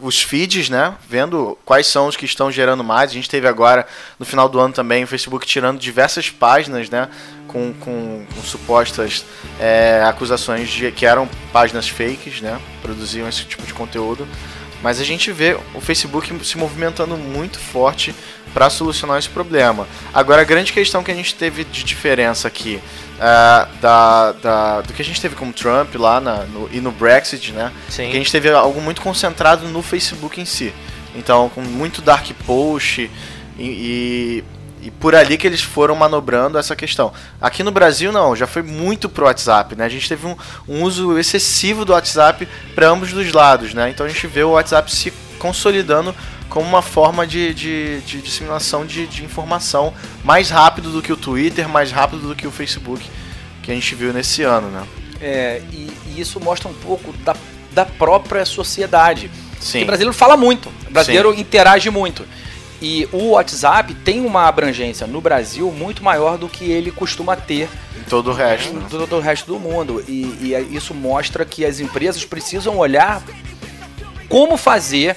os 0.00 0.22
feeds, 0.22 0.68
né? 0.68 0.94
Vendo 1.08 1.58
quais 1.64 1.86
são 1.86 2.06
os 2.06 2.16
que 2.16 2.24
estão 2.24 2.50
gerando 2.50 2.82
mais. 2.82 3.10
A 3.10 3.14
gente 3.14 3.28
teve 3.28 3.46
agora, 3.46 3.86
no 4.18 4.26
final 4.26 4.48
do 4.48 4.58
ano 4.58 4.72
também, 4.72 5.04
o 5.04 5.06
Facebook 5.06 5.46
tirando 5.46 5.78
diversas 5.78 6.30
páginas, 6.30 6.88
né? 6.88 7.08
Com, 7.46 7.72
com, 7.74 8.24
com 8.32 8.42
supostas 8.42 9.24
é, 9.58 10.02
acusações 10.06 10.68
de 10.68 10.90
que 10.92 11.04
eram 11.04 11.28
páginas 11.52 11.88
fakes, 11.88 12.40
né? 12.40 12.60
Produziam 12.82 13.28
esse 13.28 13.44
tipo 13.44 13.64
de 13.66 13.74
conteúdo. 13.74 14.26
Mas 14.82 14.98
a 14.98 15.04
gente 15.04 15.30
vê 15.30 15.58
o 15.74 15.80
Facebook 15.80 16.44
se 16.44 16.56
movimentando 16.56 17.16
muito 17.16 17.58
forte 17.58 18.14
para 18.52 18.68
solucionar 18.70 19.18
esse 19.18 19.28
problema. 19.28 19.86
Agora, 20.12 20.42
a 20.42 20.44
grande 20.44 20.72
questão 20.72 21.02
que 21.02 21.10
a 21.10 21.14
gente 21.14 21.34
teve 21.34 21.64
de 21.64 21.84
diferença 21.84 22.48
aqui 22.48 22.80
ah, 23.20 23.68
da, 23.80 24.32
da- 24.32 24.80
do 24.80 24.92
que 24.92 25.02
a 25.02 25.04
gente 25.04 25.20
teve 25.20 25.36
com 25.36 25.48
o 25.48 25.52
Trump 25.52 25.94
lá 25.96 26.20
na- 26.20 26.44
no- 26.44 26.68
e 26.72 26.80
no 26.80 26.90
Brexit, 26.90 27.52
né? 27.52 27.70
Sim. 27.88 28.06
Que 28.10 28.16
a 28.16 28.18
gente 28.18 28.32
teve 28.32 28.50
algo 28.50 28.80
muito 28.80 29.00
concentrado 29.02 29.68
no 29.68 29.82
Facebook 29.82 30.40
em 30.40 30.44
si. 30.46 30.72
Então, 31.14 31.48
com 31.50 31.60
muito 31.60 32.00
dark 32.00 32.26
post 32.46 33.10
e, 33.58 33.62
e, 33.62 34.44
e 34.86 34.90
por 34.92 35.14
ali 35.14 35.36
que 35.36 35.46
eles 35.46 35.60
foram 35.60 35.94
manobrando 35.94 36.56
essa 36.56 36.74
questão. 36.74 37.12
Aqui 37.40 37.62
no 37.62 37.70
Brasil, 37.70 38.10
não, 38.10 38.34
já 38.34 38.46
foi 38.46 38.62
muito 38.62 39.08
pro 39.08 39.26
WhatsApp, 39.26 39.76
né? 39.76 39.84
A 39.84 39.88
gente 39.88 40.08
teve 40.08 40.26
um, 40.26 40.34
um 40.66 40.82
uso 40.82 41.18
excessivo 41.18 41.84
do 41.84 41.92
WhatsApp 41.92 42.48
para 42.74 42.88
ambos 42.88 43.12
os 43.12 43.32
lados, 43.32 43.74
né? 43.74 43.90
Então 43.90 44.06
a 44.06 44.08
gente 44.08 44.26
vê 44.26 44.42
o 44.42 44.50
WhatsApp 44.52 44.90
se 44.90 45.12
consolidando 45.38 46.14
como 46.50 46.66
uma 46.68 46.82
forma 46.82 47.26
de, 47.26 47.54
de, 47.54 48.00
de 48.00 48.20
disseminação 48.20 48.84
de, 48.84 49.06
de 49.06 49.24
informação 49.24 49.94
mais 50.24 50.50
rápido 50.50 50.90
do 50.90 51.00
que 51.00 51.12
o 51.12 51.16
Twitter, 51.16 51.68
mais 51.68 51.92
rápido 51.92 52.28
do 52.28 52.34
que 52.34 52.46
o 52.46 52.50
Facebook, 52.50 53.08
que 53.62 53.70
a 53.70 53.74
gente 53.74 53.94
viu 53.94 54.12
nesse 54.12 54.42
ano, 54.42 54.68
né? 54.68 54.86
É, 55.22 55.62
e, 55.72 55.90
e 56.08 56.20
isso 56.20 56.40
mostra 56.40 56.68
um 56.68 56.74
pouco 56.74 57.12
da, 57.18 57.36
da 57.72 57.86
própria 57.86 58.44
sociedade. 58.44 59.30
Sim. 59.60 59.84
O 59.84 59.86
brasileiro 59.86 60.12
fala 60.12 60.36
muito, 60.36 60.68
o 60.88 60.92
brasileiro 60.92 61.32
interage 61.32 61.88
muito. 61.88 62.26
E 62.82 63.06
o 63.12 63.32
WhatsApp 63.32 63.92
tem 63.94 64.24
uma 64.24 64.48
abrangência 64.48 65.06
no 65.06 65.20
Brasil 65.20 65.70
muito 65.70 66.02
maior 66.02 66.38
do 66.38 66.48
que 66.48 66.64
ele 66.64 66.90
costuma 66.90 67.36
ter 67.36 67.68
Em 67.94 68.02
todo 68.08 68.30
o 68.30 68.34
resto, 68.34 68.72
né? 68.72 68.86
do, 68.88 69.06
do 69.06 69.20
resto 69.20 69.46
do 69.46 69.58
mundo. 69.60 70.02
E, 70.08 70.38
e 70.40 70.54
é- 70.54 70.62
isso 70.62 70.94
mostra 70.94 71.44
que 71.44 71.64
as 71.64 71.78
empresas 71.78 72.24
precisam 72.24 72.78
olhar 72.78 73.22
como 74.30 74.56
fazer 74.56 75.14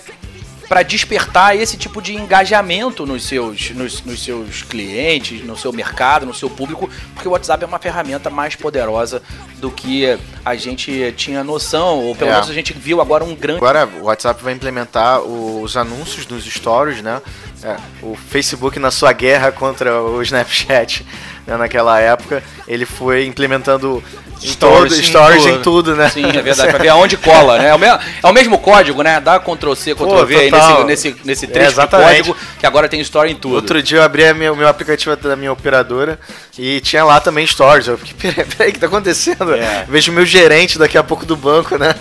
para 0.68 0.82
despertar 0.84 1.56
esse 1.56 1.78
tipo 1.78 2.02
de 2.02 2.16
engajamento 2.16 3.06
nos 3.06 3.24
seus, 3.24 3.70
nos, 3.72 4.02
nos 4.04 4.24
seus 4.24 4.62
clientes, 4.62 5.44
no 5.44 5.58
seu 5.58 5.72
mercado, 5.74 6.26
no 6.26 6.34
seu 6.34 6.50
público, 6.50 6.90
porque 7.14 7.28
o 7.28 7.32
WhatsApp 7.32 7.64
é 7.64 7.68
uma 7.68 7.80
ferramenta 7.80 8.30
mais 8.30 8.56
poderosa 8.56 9.22
do 9.60 9.70
que 9.72 10.18
a 10.46 10.56
gente 10.56 11.14
tinha 11.18 11.44
noção, 11.44 12.00
ou 12.00 12.16
pelo 12.16 12.32
É. 12.32 12.34
menos 12.34 12.50
a 12.50 12.54
gente 12.54 12.74
viu 12.74 13.02
agora 13.02 13.24
um 13.24 13.36
grande. 13.36 13.58
Agora 13.58 13.88
o 14.02 14.04
WhatsApp 14.06 14.44
vai 14.44 14.54
implementar 14.54 15.22
os 15.22 15.76
anúncios 15.78 16.26
dos 16.26 16.44
stories, 16.46 17.02
né? 17.02 17.22
É, 17.64 17.78
o 18.02 18.16
Facebook 18.30 18.78
na 18.78 18.92
sua 18.92 19.14
guerra 19.14 19.52
contra 19.52 20.02
o 20.02 20.22
Snapchat 20.22 21.06
né, 21.48 21.56
naquela 21.56 21.98
época, 22.00 22.44
ele 22.68 22.86
foi 22.86 23.26
implementando 23.26 24.04
em 24.42 24.48
Stories 24.48 24.92
todo- 24.92 25.00
em 25.00 25.04
stories 25.04 25.44
tudo. 25.44 25.56
em 25.56 25.62
tudo, 25.62 25.96
né? 25.96 26.10
Sim, 26.10 26.26
é 26.26 26.42
verdade, 26.42 26.70
pra 26.72 26.80
ver 26.80 26.90
aonde 26.90 27.16
cola, 27.16 27.58
né? 27.58 27.70
É 27.70 27.74
o, 27.74 27.80
mesmo, 27.80 28.00
é 28.22 28.28
o 28.28 28.34
mesmo 28.34 28.58
código, 28.60 29.02
né? 29.02 29.22
Dá 29.22 29.40
Ctrl 29.40 29.74
C, 29.76 29.94
Ctrl 29.96 30.08
Pô, 30.10 30.26
V 30.26 30.36
aí 30.36 30.52
nesse, 30.52 30.84
nesse, 30.84 31.16
nesse 31.24 31.46
É, 31.46 31.48
trecho 31.48 31.68
de 31.68 31.74
exatamente. 31.76 32.18
código 32.18 32.38
que 32.60 32.66
agora 32.66 32.90
tem 32.90 33.00
story 33.00 33.32
em 33.32 33.36
tudo. 33.36 33.56
Outro 33.56 33.82
dia 33.82 34.00
eu 34.00 34.04
abri 34.04 34.24
o 34.30 34.56
meu 34.56 34.68
aplicativo 34.68 35.16
da 35.16 35.36
minha 35.38 35.52
operadora 35.54 36.20
e 36.60 36.82
tinha 36.82 37.06
lá 37.06 37.22
também 37.22 37.48
stories. 37.48 37.88
Eu 37.88 37.98
fiquei, 37.98 38.14
peraí, 38.32 38.46
peraí, 38.46 38.70
o 38.72 38.74
que 38.74 38.80
tá 38.80 38.88
acontecendo? 38.88 39.54
É. 39.56 39.86
Vejo 39.88 40.12
o 40.12 40.16
meu 40.16 40.26
gerente 40.26 40.78
daqui 40.78 40.98
a 40.98 41.04
pouco 41.04 41.26
do 41.26 41.38
banco, 41.38 41.78
né? 41.78 41.96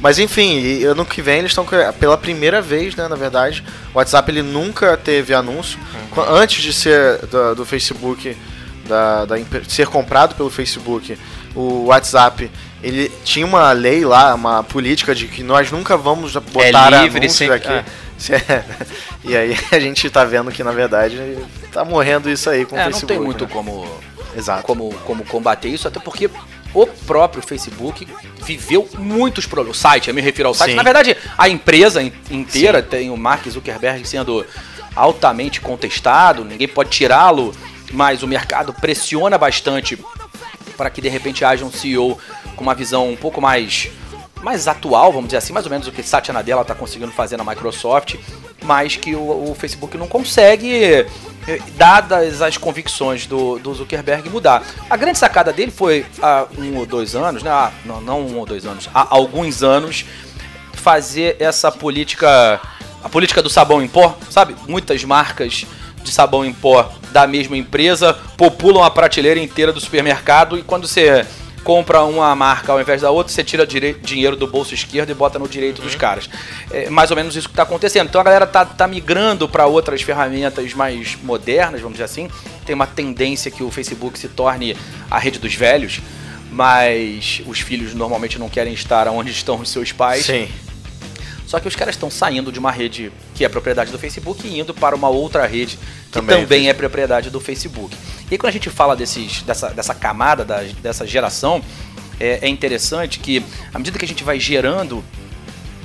Mas 0.00 0.18
enfim, 0.18 0.84
ano 0.84 1.04
que 1.04 1.20
vem 1.20 1.38
eles 1.38 1.50
estão 1.50 1.66
pela 1.98 2.16
primeira 2.16 2.62
vez, 2.62 2.94
né, 2.94 3.08
na 3.08 3.16
verdade, 3.16 3.64
o 3.92 3.98
WhatsApp 3.98 4.30
ele 4.30 4.42
nunca 4.42 4.96
teve 4.96 5.34
anúncio 5.34 5.78
Qu- 6.12 6.20
antes 6.20 6.62
de 6.62 6.72
ser 6.72 7.18
do, 7.26 7.56
do 7.56 7.64
Facebook, 7.66 8.36
da, 8.88 9.24
da 9.24 9.36
ser 9.68 9.86
comprado 9.88 10.34
pelo 10.36 10.50
Facebook, 10.50 11.18
o 11.54 11.86
WhatsApp 11.86 12.48
ele 12.80 13.10
tinha 13.24 13.44
uma 13.44 13.72
lei 13.72 14.04
lá, 14.04 14.34
uma 14.36 14.62
política 14.62 15.12
de 15.14 15.26
que 15.26 15.42
nós 15.42 15.72
nunca 15.72 15.96
vamos 15.96 16.32
botar 16.34 16.92
É 16.92 17.02
livre, 17.02 17.18
anúncios 17.18 17.32
sempre- 17.36 17.56
aqui. 17.56 17.68
ah. 17.68 17.84
e 19.24 19.36
aí 19.36 19.56
a 19.72 19.78
gente 19.78 20.08
tá 20.10 20.24
vendo 20.24 20.50
que 20.50 20.62
na 20.64 20.72
verdade 20.72 21.38
tá 21.72 21.84
morrendo 21.84 22.30
isso 22.30 22.48
aí 22.50 22.64
com 22.64 22.74
o 22.76 22.78
É, 22.78 22.84
não 22.84 22.92
Facebook. 22.92 23.12
tem 23.14 23.20
muito 23.24 23.44
né? 23.44 23.50
como, 23.52 23.86
Exato. 24.36 24.62
como, 24.62 24.92
como 25.04 25.24
combater 25.24 25.68
isso, 25.68 25.86
até 25.88 25.98
porque 26.00 26.28
o 26.82 26.86
próprio 26.86 27.42
Facebook 27.42 28.06
viveu 28.44 28.88
muitos 28.98 29.46
problemas. 29.46 29.76
O 29.76 29.80
site, 29.80 30.08
eu 30.08 30.14
me 30.14 30.20
refiro 30.20 30.48
ao 30.48 30.54
site. 30.54 30.70
Sim. 30.70 30.76
Na 30.76 30.82
verdade, 30.82 31.16
a 31.36 31.48
empresa 31.48 32.02
in- 32.02 32.12
inteira 32.30 32.82
tem 32.82 33.10
o 33.10 33.16
Mark 33.16 33.46
Zuckerberg 33.48 34.06
sendo 34.06 34.44
altamente 34.96 35.60
contestado, 35.60 36.44
ninguém 36.44 36.66
pode 36.68 36.90
tirá-lo, 36.90 37.54
mas 37.92 38.22
o 38.22 38.26
mercado 38.26 38.72
pressiona 38.72 39.38
bastante 39.38 39.98
para 40.76 40.90
que 40.90 41.00
de 41.00 41.08
repente 41.08 41.44
haja 41.44 41.64
um 41.64 41.70
CEO 41.72 42.18
com 42.56 42.62
uma 42.62 42.74
visão 42.74 43.10
um 43.10 43.16
pouco 43.16 43.40
mais 43.40 43.88
mais 44.42 44.68
atual, 44.68 45.12
vamos 45.12 45.28
dizer 45.28 45.38
assim, 45.38 45.52
mais 45.52 45.66
ou 45.66 45.70
menos 45.70 45.86
o 45.86 45.92
que 45.92 46.02
Satya 46.02 46.32
Nadella 46.32 46.62
está 46.62 46.74
conseguindo 46.74 47.12
fazer 47.12 47.36
na 47.36 47.44
Microsoft, 47.44 48.16
mas 48.62 48.96
que 48.96 49.14
o, 49.14 49.50
o 49.50 49.56
Facebook 49.58 49.96
não 49.96 50.06
consegue, 50.06 50.84
eh, 50.84 51.06
dadas 51.76 52.40
as 52.42 52.56
convicções 52.56 53.26
do, 53.26 53.58
do 53.58 53.74
Zuckerberg, 53.74 54.28
mudar. 54.28 54.62
A 54.88 54.96
grande 54.96 55.18
sacada 55.18 55.52
dele 55.52 55.70
foi 55.70 56.06
há 56.22 56.46
um 56.56 56.76
ou 56.76 56.86
dois 56.86 57.14
anos, 57.14 57.42
né? 57.42 57.50
Ah, 57.50 57.72
não, 57.84 58.00
não 58.00 58.20
um 58.20 58.38
ou 58.38 58.46
dois 58.46 58.64
anos, 58.66 58.88
há 58.94 59.06
alguns 59.10 59.62
anos, 59.62 60.04
fazer 60.72 61.36
essa 61.40 61.70
política, 61.72 62.60
a 63.02 63.08
política 63.08 63.42
do 63.42 63.50
sabão 63.50 63.82
em 63.82 63.88
pó, 63.88 64.16
sabe? 64.30 64.54
Muitas 64.68 65.02
marcas 65.04 65.66
de 66.02 66.12
sabão 66.12 66.44
em 66.44 66.52
pó 66.52 66.92
da 67.10 67.26
mesma 67.26 67.56
empresa 67.56 68.14
populam 68.36 68.84
a 68.84 68.90
prateleira 68.90 69.40
inteira 69.40 69.72
do 69.72 69.80
supermercado 69.80 70.56
e 70.56 70.62
quando 70.62 70.86
você 70.86 71.26
compra 71.64 72.02
uma 72.04 72.34
marca 72.34 72.72
ao 72.72 72.80
invés 72.80 73.02
da 73.02 73.10
outra, 73.10 73.32
você 73.32 73.44
tira 73.44 73.66
dinheiro 73.66 74.36
do 74.36 74.46
bolso 74.46 74.74
esquerdo 74.74 75.10
e 75.10 75.14
bota 75.14 75.38
no 75.38 75.48
direito 75.48 75.82
dos 75.82 75.94
caras. 75.94 76.28
É 76.70 76.88
mais 76.88 77.10
ou 77.10 77.16
menos 77.16 77.36
isso 77.36 77.48
que 77.48 77.52
está 77.52 77.62
acontecendo. 77.62 78.08
Então 78.08 78.20
a 78.20 78.24
galera 78.24 78.46
tá, 78.46 78.64
tá 78.64 78.86
migrando 78.86 79.48
para 79.48 79.66
outras 79.66 80.02
ferramentas 80.02 80.74
mais 80.74 81.16
modernas, 81.22 81.80
vamos 81.80 81.94
dizer 81.94 82.04
assim. 82.04 82.30
Tem 82.64 82.74
uma 82.74 82.86
tendência 82.86 83.50
que 83.50 83.62
o 83.62 83.70
Facebook 83.70 84.18
se 84.18 84.28
torne 84.28 84.76
a 85.10 85.18
rede 85.18 85.38
dos 85.38 85.54
velhos, 85.54 86.00
mas 86.50 87.42
os 87.46 87.60
filhos 87.60 87.94
normalmente 87.94 88.38
não 88.38 88.48
querem 88.48 88.72
estar 88.72 89.08
onde 89.08 89.30
estão 89.30 89.60
os 89.60 89.70
seus 89.70 89.92
pais. 89.92 90.24
Sim. 90.24 90.48
Só 91.48 91.58
que 91.58 91.66
os 91.66 91.74
caras 91.74 91.94
estão 91.94 92.10
saindo 92.10 92.52
de 92.52 92.58
uma 92.58 92.70
rede 92.70 93.10
que 93.34 93.42
é 93.42 93.48
propriedade 93.48 93.90
do 93.90 93.98
Facebook 93.98 94.46
e 94.46 94.60
indo 94.60 94.74
para 94.74 94.94
uma 94.94 95.08
outra 95.08 95.46
rede 95.46 95.78
que 95.78 96.10
Também. 96.12 96.42
também, 96.42 96.68
é 96.68 96.74
propriedade 96.74 97.30
do 97.30 97.40
Facebook. 97.40 97.96
E 98.30 98.34
aí, 98.34 98.36
quando 98.38 98.50
a 98.50 98.52
gente 98.52 98.68
fala 98.68 98.94
desses, 98.94 99.40
dessa, 99.40 99.70
dessa 99.70 99.94
camada, 99.94 100.44
da- 100.44 100.60
dessa 100.82 101.06
geração, 101.06 101.62
é, 102.20 102.40
é 102.42 102.48
interessante 102.48 103.18
que, 103.18 103.42
à 103.72 103.78
medida 103.78 103.98
que 103.98 104.04
a 104.04 104.08
gente 104.08 104.22
vai 104.22 104.38
gerando 104.38 105.02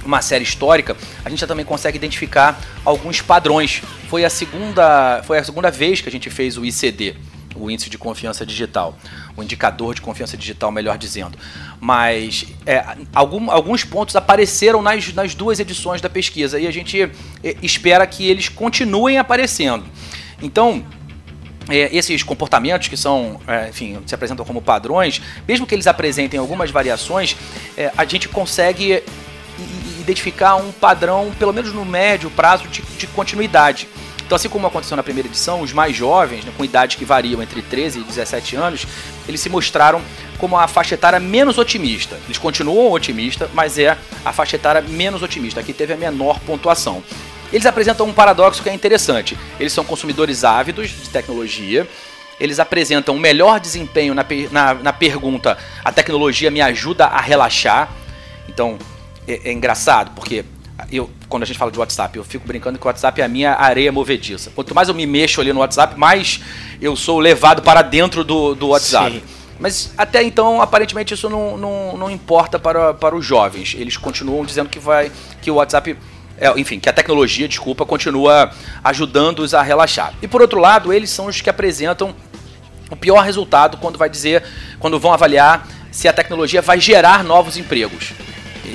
uma 0.06 0.22
série 0.22 0.44
histórica, 0.44 0.98
a 1.24 1.30
gente 1.30 1.40
já 1.40 1.48
também 1.48 1.64
consegue 1.64 1.96
identificar 1.98 2.60
alguns 2.84 3.22
padrões. 3.22 3.82
Foi 4.10 4.26
a 4.26 4.30
segunda, 4.30 5.24
foi 5.24 5.38
a 5.38 5.44
segunda 5.46 5.72
vez 5.72 6.02
que 6.02 6.10
a 6.10 6.12
gente 6.12 6.30
fez 6.30 6.58
o 6.58 6.66
ICD, 6.66 7.16
o 7.56 7.70
índice 7.70 7.90
de 7.90 7.98
confiança 7.98 8.46
digital, 8.46 8.98
o 9.36 9.44
indicador 9.44 9.96
de 9.96 10.02
confiança 10.02 10.36
digital, 10.38 10.72
melhor 10.72 10.98
dizendo. 10.98 11.38
Mas 11.80 12.46
é, 12.66 12.84
algum- 13.14 13.52
alguns 13.52 13.84
pontos 13.84 14.16
apareceram 14.16 14.82
nas, 14.82 15.14
nas 15.14 15.36
duas 15.36 15.60
edições 15.60 16.02
da 16.02 16.10
pesquisa 16.10 16.60
e 16.60 16.68
a 16.68 16.72
gente 16.72 17.02
é, 17.44 17.56
espera 17.62 18.06
que 18.08 18.26
eles 18.28 18.50
continuem 18.50 19.18
aparecendo. 19.18 19.86
Então, 20.42 20.86
é, 21.70 21.96
esses 21.96 22.24
comportamentos 22.24 22.88
que 22.88 22.98
são, 22.98 23.40
é, 23.48 23.70
enfim, 23.70 23.98
se 24.06 24.14
apresentam 24.14 24.46
como 24.46 24.62
padrões, 24.62 25.22
mesmo 25.48 25.66
que 25.66 25.74
eles 25.74 25.88
apresentem 25.88 26.40
algumas 26.40 26.72
variações, 26.72 27.36
é, 27.78 27.92
a 27.98 28.04
gente 28.06 28.28
consegue 28.28 29.02
identificar 30.02 30.56
um 30.58 30.72
padrão, 30.72 31.32
pelo 31.40 31.54
menos 31.54 31.72
no 31.72 31.86
médio 31.86 32.30
prazo, 32.30 32.68
de, 32.68 32.82
de 32.82 33.08
continuidade. 33.08 33.88
Então, 34.34 34.38
assim 34.40 34.50
como 34.50 34.66
aconteceu 34.66 34.98
na 34.98 35.04
primeira 35.04 35.30
edição, 35.30 35.62
os 35.62 35.72
mais 35.72 35.96
jovens, 35.96 36.44
né, 36.44 36.52
com 36.58 36.66
idades 36.66 36.96
que 36.96 37.06
variam 37.06 37.40
entre 37.44 37.62
13 37.62 38.00
e 38.00 38.04
17 38.04 38.56
anos, 38.56 38.88
eles 39.28 39.40
se 39.40 39.48
mostraram 39.48 40.02
como 40.40 40.58
a 40.58 40.68
faixa 40.68 40.96
etária 40.96 41.20
menos 41.20 41.60
otimista. 41.60 42.18
Eles 42.26 42.40
continuam 42.40 42.92
otimistas, 42.92 43.48
mas 43.54 43.78
é 43.78 43.96
a 44.26 44.34
faixa 44.34 44.56
etária 44.56 44.82
menos 44.82 45.22
otimista, 45.22 45.62
que 45.62 45.72
teve 45.72 45.94
a 45.94 45.98
menor 45.98 46.40
pontuação. 46.40 47.04
Eles 47.52 47.68
apresentam 47.68 48.08
um 48.08 48.12
paradoxo 48.12 48.64
que 48.64 48.70
é 48.72 48.74
interessante. 48.74 49.38
Eles 49.60 49.72
são 49.72 49.86
consumidores 49.86 50.44
ávidos 50.44 50.90
de 50.90 51.10
tecnologia. 51.10 51.88
Eles 52.40 52.60
apresentam 52.60 53.14
um 53.14 53.20
melhor 53.20 53.60
desempenho 53.60 54.16
na, 54.16 54.26
na, 54.50 54.74
na 54.74 54.94
pergunta: 54.94 55.60
a 55.86 55.92
tecnologia 55.92 56.50
me 56.50 56.60
ajuda 56.60 57.06
a 57.06 57.22
relaxar? 57.22 57.88
Então, 58.50 58.80
é, 59.28 59.42
é 59.50 59.52
engraçado, 59.52 60.10
porque 60.16 60.44
eu, 60.92 61.08
quando 61.34 61.42
a 61.42 61.46
gente 61.48 61.58
fala 61.58 61.72
de 61.72 61.80
WhatsApp, 61.80 62.16
eu 62.16 62.24
fico 62.24 62.48
brincando 62.48 62.78
que 62.78 62.86
o 62.86 62.88
WhatsApp 62.88 63.20
é 63.20 63.26
a 63.26 63.28
minha 63.28 63.56
areia 63.56 63.92
movediça. 63.92 64.52
Quanto 64.54 64.76
mais 64.76 64.88
eu 64.88 64.94
me 64.94 65.08
mexo 65.08 65.42
ali 65.42 65.52
no 65.52 65.62
WhatsApp, 65.62 65.98
mais 65.98 66.40
eu 66.80 66.96
sou 66.96 67.18
levado 67.18 67.64
para 67.64 67.82
dentro 67.82 68.24
do, 68.24 68.54
do 68.54 68.68
WhatsApp. 68.68 69.16
Sim. 69.16 69.24
Mas 69.60 69.92
até 69.98 70.22
então, 70.22 70.62
aparentemente, 70.62 71.16
isso 71.16 71.28
não, 71.32 71.58
não, 71.58 71.98
não 71.98 72.12
importa 72.12 72.60
para, 72.60 72.94
para 72.94 73.16
os 73.16 73.26
jovens. 73.26 73.74
Eles 73.76 73.98
continuam 73.98 74.46
dizendo 74.46 74.70
que 74.70 74.78
vai 74.78 75.12
que 75.42 75.50
o 75.50 75.56
WhatsApp. 75.56 75.98
é, 76.38 76.52
enfim, 76.56 76.80
que 76.80 76.88
a 76.88 76.94
tecnologia, 76.94 77.48
desculpa, 77.48 77.84
continua 77.84 78.52
ajudando-os 78.84 79.56
a 79.56 79.64
relaxar. 79.64 80.14
E 80.22 80.28
por 80.28 80.40
outro 80.40 80.60
lado, 80.60 80.94
eles 80.94 81.10
são 81.10 81.26
os 81.26 81.42
que 81.42 81.50
apresentam 81.50 82.14
o 82.92 82.96
pior 82.96 83.22
resultado 83.22 83.78
quando 83.78 83.98
vai 83.98 84.08
dizer, 84.08 84.44
quando 84.80 85.00
vão 85.00 85.12
avaliar 85.12 85.68
se 85.92 86.08
a 86.08 86.14
tecnologia 86.14 86.62
vai 86.62 86.80
gerar 86.80 87.24
novos 87.24 87.58
empregos. 87.58 88.14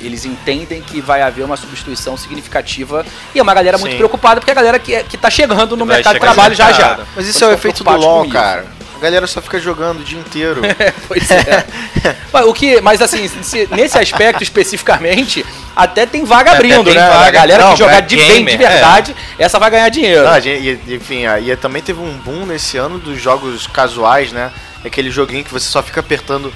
Eles 0.03 0.25
entendem 0.25 0.81
que 0.81 1.01
vai 1.01 1.21
haver 1.21 1.43
uma 1.43 1.57
substituição 1.57 2.15
significativa 2.17 3.05
e 3.33 3.39
é 3.39 3.41
uma 3.41 3.53
galera 3.53 3.77
muito 3.77 3.91
Sim. 3.91 3.97
preocupada 3.97 4.39
porque 4.39 4.51
é 4.51 4.53
a 4.53 4.55
galera 4.55 4.79
que, 4.79 5.03
que 5.03 5.17
tá 5.17 5.29
chegando 5.29 5.75
no 5.77 5.85
Vai 5.85 5.95
mercado 5.97 6.13
de 6.15 6.19
trabalho 6.19 6.55
já 6.55 6.71
já. 6.71 6.99
Mas 7.15 7.27
isso 7.27 7.43
é 7.43 7.47
o 7.47 7.51
efeito 7.51 7.83
do 7.83 7.91
LoL, 7.91 8.27
cara. 8.29 8.65
A 8.95 9.01
galera 9.01 9.25
só 9.27 9.41
fica 9.41 9.57
jogando 9.61 10.01
o 10.01 10.03
dia 10.03 10.19
inteiro. 10.19 10.61
Pois 11.07 11.31
é. 11.31 11.65
mas, 12.33 12.45
o 12.45 12.53
que, 12.53 12.81
mas 12.81 13.01
assim, 13.01 13.27
se- 13.41 13.67
nesse 13.71 13.97
aspecto 13.97 14.43
especificamente, 14.43 15.45
até 15.75 16.05
tem 16.05 16.25
vaga 16.25 16.51
abrindo, 16.51 16.83
tem 16.83 16.95
né? 16.95 17.01
A 17.01 17.09
vaga. 17.09 17.31
galera 17.31 17.63
Não, 17.63 17.71
que 17.71 17.79
jogar 17.79 18.01
de 18.01 18.17
bem, 18.17 18.43
de 18.45 18.57
verdade, 18.57 19.15
essa 19.37 19.57
vai 19.57 19.71
ganhar 19.71 19.87
dinheiro. 19.89 20.23
Não, 20.25 20.31
a 20.31 20.39
gente- 20.41 20.81
e- 20.87 20.95
enfim, 20.95 21.25
aí 21.25 21.55
também 21.55 21.81
teve 21.81 22.01
um 22.01 22.11
boom 22.17 22.45
nesse 22.45 22.75
ano 22.77 22.99
dos 22.99 23.21
jogos 23.21 23.67
casuais, 23.67 24.33
né? 24.33 24.51
Aquele 24.83 25.09
joguinho 25.09 25.45
que 25.45 25.51
você 25.51 25.65
só 25.67 25.81
fica 25.81 26.01
apertando 26.01 26.53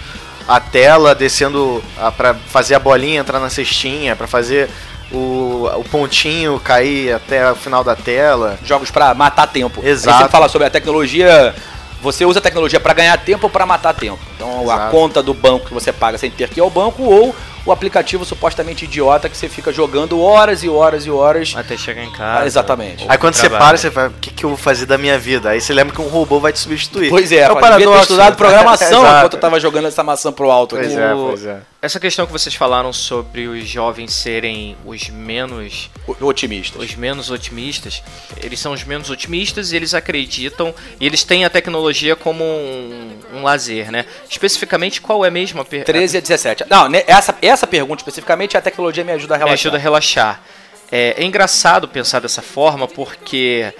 a 0.47 0.59
tela, 0.59 1.15
descendo 1.15 1.83
a, 1.97 2.11
pra 2.11 2.33
fazer 2.33 2.75
a 2.75 2.79
bolinha 2.79 3.21
entrar 3.21 3.39
na 3.39 3.49
cestinha, 3.49 4.15
pra 4.15 4.27
fazer 4.27 4.69
o, 5.11 5.69
o 5.75 5.83
pontinho 5.89 6.59
cair 6.59 7.13
até 7.13 7.51
o 7.51 7.55
final 7.55 7.83
da 7.83 7.95
tela. 7.95 8.57
Jogos 8.65 8.91
pra 8.91 9.13
matar 9.13 9.47
tempo. 9.47 9.81
A 9.81 9.87
Exato. 9.87 10.17
sempre 10.17 10.31
fala 10.31 10.49
sobre 10.49 10.67
a 10.67 10.71
tecnologia. 10.71 11.53
Você 12.01 12.25
usa 12.25 12.39
a 12.39 12.41
tecnologia 12.41 12.79
pra 12.79 12.93
ganhar 12.93 13.17
tempo 13.17 13.45
ou 13.45 13.49
pra 13.49 13.65
matar 13.65 13.93
tempo. 13.93 14.19
Então 14.35 14.59
a 14.59 14.63
Exato. 14.63 14.91
conta 14.91 15.23
do 15.23 15.33
banco 15.33 15.67
que 15.67 15.73
você 15.73 15.93
paga 15.93 16.17
sem 16.17 16.29
ter 16.29 16.49
que 16.49 16.59
ir 16.59 16.61
ao 16.61 16.69
banco 16.69 17.03
ou 17.03 17.33
o 17.65 17.71
aplicativo 17.71 18.25
supostamente 18.25 18.85
idiota 18.85 19.29
que 19.29 19.37
você 19.37 19.47
fica 19.47 19.71
jogando 19.71 20.19
horas 20.19 20.63
e 20.63 20.69
horas 20.69 21.05
e 21.05 21.11
horas. 21.11 21.53
Até 21.55 21.77
chegar 21.77 22.03
em 22.03 22.11
casa. 22.11 22.43
Ah, 22.43 22.45
exatamente. 22.45 23.05
Aí 23.07 23.17
quando 23.17 23.35
você 23.35 23.49
para, 23.49 23.77
você 23.77 23.89
fala, 23.89 24.09
o 24.09 24.13
que, 24.19 24.31
que 24.31 24.43
eu 24.43 24.49
vou 24.49 24.57
fazer 24.57 24.85
da 24.85 24.97
minha 24.97 25.17
vida? 25.17 25.49
Aí 25.49 25.61
você 25.61 25.73
lembra 25.73 25.93
que 25.93 26.01
um 26.01 26.07
robô 26.07 26.39
vai 26.39 26.51
te 26.51 26.59
substituir. 26.59 27.09
Pois 27.09 27.31
é, 27.31 27.49
o 27.51 27.57
eu 27.57 27.77
devia 27.77 27.91
ter 27.91 28.01
estudado 28.01 28.35
programação 28.35 29.01
enquanto 29.07 29.33
eu 29.33 29.39
tava 29.39 29.59
jogando 29.59 29.87
essa 29.87 30.03
maçã 30.03 30.31
pro 30.31 30.51
alto 30.51 30.75
Pois 30.75 30.91
aqui. 30.91 31.01
é, 31.01 31.13
pois 31.13 31.45
é. 31.45 31.72
Essa 31.83 31.99
questão 31.99 32.25
que 32.25 32.31
vocês 32.31 32.55
falaram 32.55 32.93
sobre 32.93 33.45
os 33.45 33.67
jovens 33.67 34.13
serem 34.13 34.77
os 34.85 35.09
menos 35.09 35.89
Otimistas. 36.21 36.81
os 36.81 36.95
menos 36.95 37.29
otimistas, 37.29 38.01
eles 38.41 38.57
são 38.57 38.71
os 38.71 38.85
menos 38.85 39.09
otimistas 39.09 39.73
e 39.73 39.75
eles 39.75 39.93
acreditam 39.93 40.73
e 40.97 41.05
eles 41.05 41.25
têm 41.25 41.43
a 41.43 41.49
tecnologia 41.49 42.15
como 42.15 42.41
um, 42.41 43.19
um 43.33 43.43
lazer, 43.43 43.91
né? 43.91 44.05
Especificamente, 44.29 45.01
qual 45.01 45.25
é 45.25 45.29
mesmo 45.29 45.59
a 45.59 45.65
per- 45.65 45.83
13 45.83 46.19
a 46.19 46.21
17. 46.21 46.63
Não, 46.69 46.87
essa, 47.05 47.37
essa 47.41 47.67
pergunta 47.67 47.99
especificamente, 47.99 48.55
a 48.55 48.61
tecnologia 48.61 49.03
me 49.03 49.11
ajuda 49.11 49.35
a 49.35 49.37
me 49.39 49.43
relaxar. 49.43 49.61
ajuda 49.67 49.77
a 49.77 49.81
relaxar. 49.81 50.41
É, 50.89 51.15
é 51.17 51.23
engraçado 51.25 51.85
pensar 51.89 52.21
dessa 52.21 52.41
forma 52.41 52.87
porque 52.87 53.73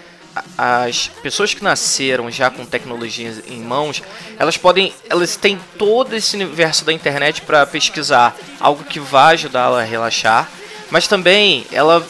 as 0.57 1.07
pessoas 1.21 1.53
que 1.53 1.63
nasceram 1.63 2.29
já 2.31 2.49
com 2.49 2.65
tecnologias 2.65 3.41
em 3.47 3.61
mãos, 3.61 4.01
elas 4.39 4.57
podem, 4.57 4.93
elas 5.09 5.35
têm 5.35 5.59
todo 5.77 6.15
esse 6.15 6.35
universo 6.35 6.83
da 6.83 6.91
internet 6.93 7.41
para 7.41 7.65
pesquisar, 7.65 8.35
algo 8.59 8.83
que 8.83 8.99
vai 8.99 9.33
ajudá-la 9.33 9.81
a 9.81 9.85
relaxar, 9.85 10.49
mas 10.89 11.07
também 11.07 11.65
ela 11.71 12.05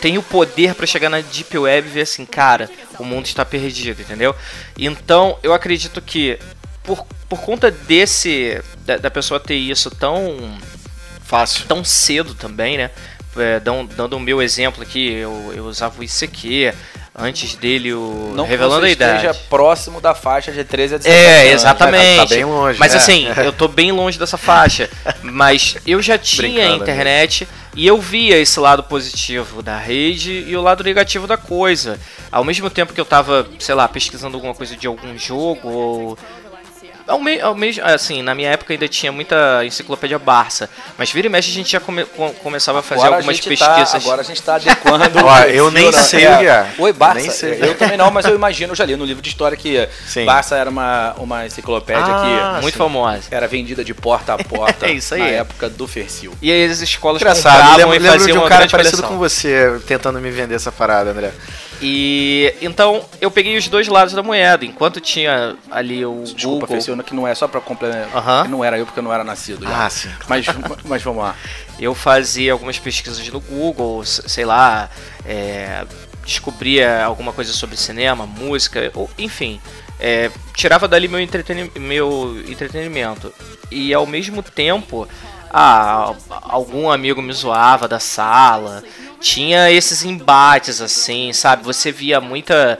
tem 0.00 0.16
o 0.18 0.22
poder 0.22 0.74
para 0.74 0.86
chegar 0.86 1.08
na 1.08 1.20
deep 1.20 1.56
web 1.58 1.88
e 1.88 1.90
ver 1.90 2.02
assim, 2.02 2.24
cara, 2.24 2.70
o 2.98 3.04
mundo 3.04 3.26
está 3.26 3.44
perdido, 3.44 4.00
entendeu? 4.00 4.34
Então, 4.76 5.38
eu 5.42 5.52
acredito 5.52 6.00
que 6.00 6.38
por, 6.82 7.04
por 7.28 7.40
conta 7.40 7.70
desse 7.70 8.62
da, 8.84 8.96
da 8.96 9.10
pessoa 9.10 9.38
ter 9.40 9.56
isso 9.56 9.90
tão 9.90 10.56
Fácil. 11.22 11.66
tão 11.66 11.84
cedo 11.84 12.34
também, 12.34 12.78
né? 12.78 12.90
É, 13.36 13.60
dão- 13.60 13.84
dando 13.84 14.16
o 14.16 14.20
meu 14.20 14.40
exemplo 14.40 14.82
aqui, 14.82 15.12
eu, 15.12 15.52
eu 15.54 15.64
usava 15.66 16.00
o 16.00 16.02
ICQ, 16.02 16.72
antes 17.18 17.54
dele 17.56 17.92
o 17.92 18.32
Não 18.34 18.44
que 18.44 18.50
Revelando 18.50 18.80
você 18.82 18.86
a 18.86 18.90
Idade. 18.90 19.26
esteja 19.26 19.34
próximo 19.50 20.00
da 20.00 20.14
faixa 20.14 20.52
de 20.52 20.62
13 20.64 20.94
a 20.94 20.98
17 20.98 21.16
É, 21.16 21.40
anos. 21.40 21.52
exatamente. 21.54 22.16
tá 22.28 22.34
bem 22.34 22.44
longe, 22.44 22.78
Mas 22.78 22.92
né? 22.92 22.98
assim, 22.98 23.26
eu 23.44 23.52
tô 23.52 23.66
bem 23.68 23.90
longe 23.92 24.18
dessa 24.18 24.36
faixa. 24.38 24.88
Mas 25.22 25.76
eu 25.86 26.00
já 26.00 26.16
tinha 26.16 26.42
Brincando, 26.68 26.82
internet 26.82 27.48
e 27.74 27.86
eu 27.86 28.00
via 28.00 28.36
esse 28.38 28.58
lado 28.58 28.82
positivo 28.82 29.62
da 29.62 29.76
rede 29.78 30.44
e 30.46 30.56
o 30.56 30.62
lado 30.62 30.82
negativo 30.84 31.26
da 31.26 31.36
coisa. 31.36 31.98
Ao 32.30 32.44
mesmo 32.44 32.68
tempo 32.70 32.92
que 32.92 33.00
eu 33.00 33.04
tava, 33.04 33.46
sei 33.58 33.74
lá, 33.74 33.86
pesquisando 33.88 34.36
alguma 34.36 34.54
coisa 34.54 34.76
de 34.76 34.86
algum 34.86 35.16
jogo 35.18 35.68
ou. 35.68 36.18
Ao, 37.08 37.18
me, 37.18 37.40
ao 37.40 37.54
mesmo, 37.54 37.82
assim, 37.84 38.22
na 38.22 38.34
minha 38.34 38.50
época 38.50 38.72
ainda 38.74 38.86
tinha 38.86 39.10
muita 39.10 39.64
enciclopédia 39.64 40.18
Barça, 40.18 40.68
mas 40.98 41.10
vira 41.10 41.26
e 41.26 41.30
mexe 41.30 41.50
a 41.50 41.54
gente 41.54 41.72
já 41.72 41.80
come- 41.80 42.04
com- 42.04 42.32
começava 42.34 42.80
a 42.80 42.82
fazer 42.82 43.00
Agora 43.00 43.16
algumas 43.16 43.34
a 43.34 43.36
gente 43.40 43.48
pesquisas. 43.48 43.90
Tá, 43.92 43.96
agora 43.98 44.20
a 44.20 44.24
gente 44.24 44.42
tá 44.42 44.54
adequando. 44.56 45.18
Ó, 45.24 45.40
o 45.40 45.44
eu 45.44 45.70
nem 45.70 45.86
né? 45.86 45.92
sei 45.92 46.26
o 46.26 46.38
que 46.38 46.46
é. 46.46 46.66
Oi, 46.78 46.92
Barça. 46.92 47.20
Nem 47.20 47.30
sei. 47.30 47.58
Eu 47.62 47.74
também 47.76 47.96
não, 47.96 48.10
mas 48.10 48.26
eu 48.26 48.34
imagino, 48.34 48.72
eu 48.72 48.76
já 48.76 48.84
li 48.84 48.94
no 48.96 49.04
livro 49.04 49.22
de 49.22 49.28
história 49.30 49.56
que 49.56 49.88
Sim. 50.06 50.24
Barça 50.26 50.56
era 50.56 50.68
uma, 50.68 51.14
uma 51.18 51.46
enciclopédia 51.46 52.04
Ah, 52.04 52.54
que 52.56 52.62
muito 52.62 52.74
sim. 52.74 52.78
famosa. 52.78 53.22
era 53.30 53.48
vendida 53.48 53.82
de 53.82 53.94
porta 53.94 54.34
a 54.34 54.38
porta 54.44 54.86
É 54.86 54.92
isso 54.92 55.14
aí. 55.14 55.20
na 55.20 55.26
época 55.28 55.68
do 55.70 55.88
Fercil. 55.88 56.32
E 56.42 56.50
aí 56.52 56.64
as 56.70 56.80
escolas 56.80 57.22
Engraçado, 57.22 57.54
compravam 57.56 57.76
lembro, 57.90 57.94
e 57.94 57.98
lembro 58.00 58.18
faziam 58.20 58.38
de 58.38 58.44
um 58.44 58.48
cara 58.48 58.68
parecido 58.68 58.96
coleção. 59.02 59.08
com 59.08 59.18
você 59.18 59.80
tentando 59.86 60.20
me 60.20 60.30
vender 60.30 60.54
essa 60.56 60.70
parada, 60.70 61.10
André. 61.10 61.32
E 61.80 62.52
então 62.60 63.04
eu 63.20 63.30
peguei 63.30 63.56
os 63.56 63.68
dois 63.68 63.86
lados 63.88 64.12
da 64.14 64.22
moeda. 64.22 64.64
Enquanto 64.64 65.00
tinha 65.00 65.56
ali 65.70 66.04
o 66.04 66.22
Desculpa, 66.24 66.66
Google, 66.66 66.68
Fercil, 66.68 67.02
que 67.04 67.14
não 67.14 67.26
é 67.26 67.34
só 67.34 67.46
pra 67.46 67.60
complementar. 67.60 68.42
Que 68.44 68.48
Não 68.48 68.64
era 68.64 68.78
eu 68.78 68.84
porque 68.84 68.98
eu 68.98 69.04
não 69.04 69.12
era 69.12 69.22
nascido. 69.22 69.64
já. 69.64 69.86
Ah, 69.86 69.90
sim. 69.90 70.10
Mas, 70.28 70.46
mas 70.84 71.02
vamos 71.02 71.22
lá. 71.22 71.36
eu 71.78 71.94
fazia 71.94 72.52
algumas 72.52 72.78
pesquisas 72.78 73.26
no 73.28 73.40
Google, 73.40 74.04
sei 74.04 74.44
lá, 74.44 74.90
é, 75.24 75.84
descobria 76.24 77.04
alguma 77.04 77.32
coisa 77.32 77.52
sobre 77.52 77.76
cinema, 77.76 78.26
música, 78.26 78.90
ou, 78.94 79.08
enfim, 79.16 79.60
é, 80.00 80.30
tirava 80.54 80.88
dali 80.88 81.08
meu, 81.08 81.20
entreteni 81.20 81.70
meu 81.76 82.42
entretenimento. 82.48 83.32
E 83.70 83.92
ao 83.94 84.06
mesmo 84.06 84.42
tempo, 84.42 85.06
ah, 85.50 86.14
algum 86.42 86.90
amigo 86.90 87.22
me 87.22 87.32
zoava 87.32 87.88
da 87.88 87.98
sala. 87.98 88.82
Tinha 89.20 89.70
esses 89.70 90.04
embates 90.04 90.80
assim, 90.80 91.32
sabe? 91.32 91.64
Você 91.64 91.90
via 91.90 92.20
muita 92.20 92.78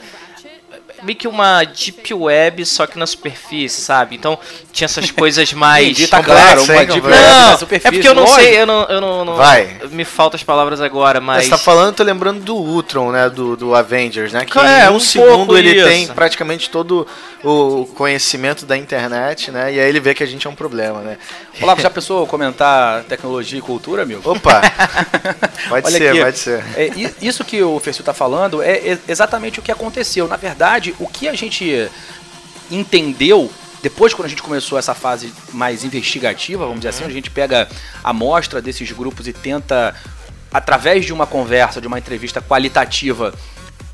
meio 1.02 1.16
que 1.18 1.28
uma 1.28 1.64
deep 1.64 2.12
web, 2.14 2.64
só 2.66 2.86
que 2.86 2.98
na 2.98 3.06
superfície, 3.06 3.80
sabe? 3.80 4.16
Então 4.16 4.38
tinha 4.72 4.86
essas 4.86 5.10
coisas 5.10 5.52
mais. 5.54 5.86
Entendi, 5.88 6.08
tá 6.08 6.22
claro, 6.22 6.62
uma 6.64 6.84
deep 6.84 7.06
web 7.06 7.08
Não, 7.22 7.50
na 7.50 7.56
superfície. 7.58 7.88
é 7.88 7.90
porque 7.92 8.08
eu 8.08 8.14
não 8.14 8.22
lógico. 8.24 8.40
sei, 8.40 8.60
eu 8.60 8.66
não, 8.66 8.82
eu 8.84 9.00
não, 9.00 9.24
não- 9.24 9.36
Vai. 9.36 9.78
Me 9.90 10.04
faltam 10.04 10.36
as 10.36 10.42
palavras 10.42 10.80
agora, 10.80 11.20
mas. 11.20 11.44
Você 11.44 11.50
tá 11.50 11.58
falando, 11.58 11.94
tô 11.94 12.02
lembrando 12.02 12.40
do 12.40 12.56
Ultron, 12.56 13.10
né? 13.12 13.28
Do, 13.30 13.56
do 13.56 13.74
Avengers, 13.74 14.32
né? 14.32 14.44
Que 14.44 14.58
É, 14.58 14.86
em 14.86 14.88
um, 14.90 14.94
um 14.96 15.00
segundo 15.00 15.56
ele 15.56 15.72
isso. 15.76 15.86
tem 15.88 16.06
praticamente 16.08 16.68
todo 16.70 17.06
o 17.44 17.86
conhecimento 17.94 18.66
da 18.66 18.76
internet, 18.76 19.50
né? 19.50 19.72
E 19.72 19.78
aí 19.80 19.88
ele 19.88 20.00
vê 20.00 20.12
que 20.14 20.22
a 20.22 20.26
gente 20.26 20.46
é 20.46 20.50
um 20.50 20.54
problema, 20.54 21.00
né? 21.00 21.16
Olá, 21.60 21.76
já 21.78 21.90
pensou 21.90 22.26
comentar 22.26 23.02
tecnologia 23.04 23.58
e 23.58 23.62
cultura, 23.62 24.02
amigo? 24.02 24.28
Opa! 24.30 24.60
Pode 25.68 25.86
Olha 25.86 25.98
ser, 25.98 26.08
aqui, 26.10 26.20
pode 26.22 26.38
ser. 26.38 26.64
é, 26.76 26.90
isso 27.20 27.44
que 27.44 27.62
o 27.62 27.78
Fercil 27.80 28.02
está 28.02 28.14
falando 28.14 28.62
é 28.62 28.96
exatamente 29.08 29.58
o 29.58 29.62
que 29.62 29.70
aconteceu. 29.72 30.26
Na 30.28 30.36
verdade, 30.36 30.87
o 30.98 31.06
que 31.06 31.28
a 31.28 31.34
gente 31.34 31.88
entendeu 32.70 33.50
depois 33.82 34.12
quando 34.12 34.26
a 34.26 34.28
gente 34.28 34.42
começou 34.42 34.76
essa 34.78 34.94
fase 34.94 35.32
mais 35.52 35.84
investigativa, 35.84 36.64
vamos 36.64 36.80
dizer 36.80 36.88
assim, 36.88 37.04
a 37.04 37.10
gente 37.10 37.30
pega 37.30 37.68
a 38.02 38.10
amostra 38.10 38.60
desses 38.60 38.90
grupos 38.90 39.28
e 39.28 39.32
tenta, 39.32 39.94
através 40.52 41.04
de 41.04 41.12
uma 41.12 41.26
conversa, 41.26 41.80
de 41.80 41.86
uma 41.86 41.98
entrevista 41.98 42.42
qualitativa, 42.42 43.32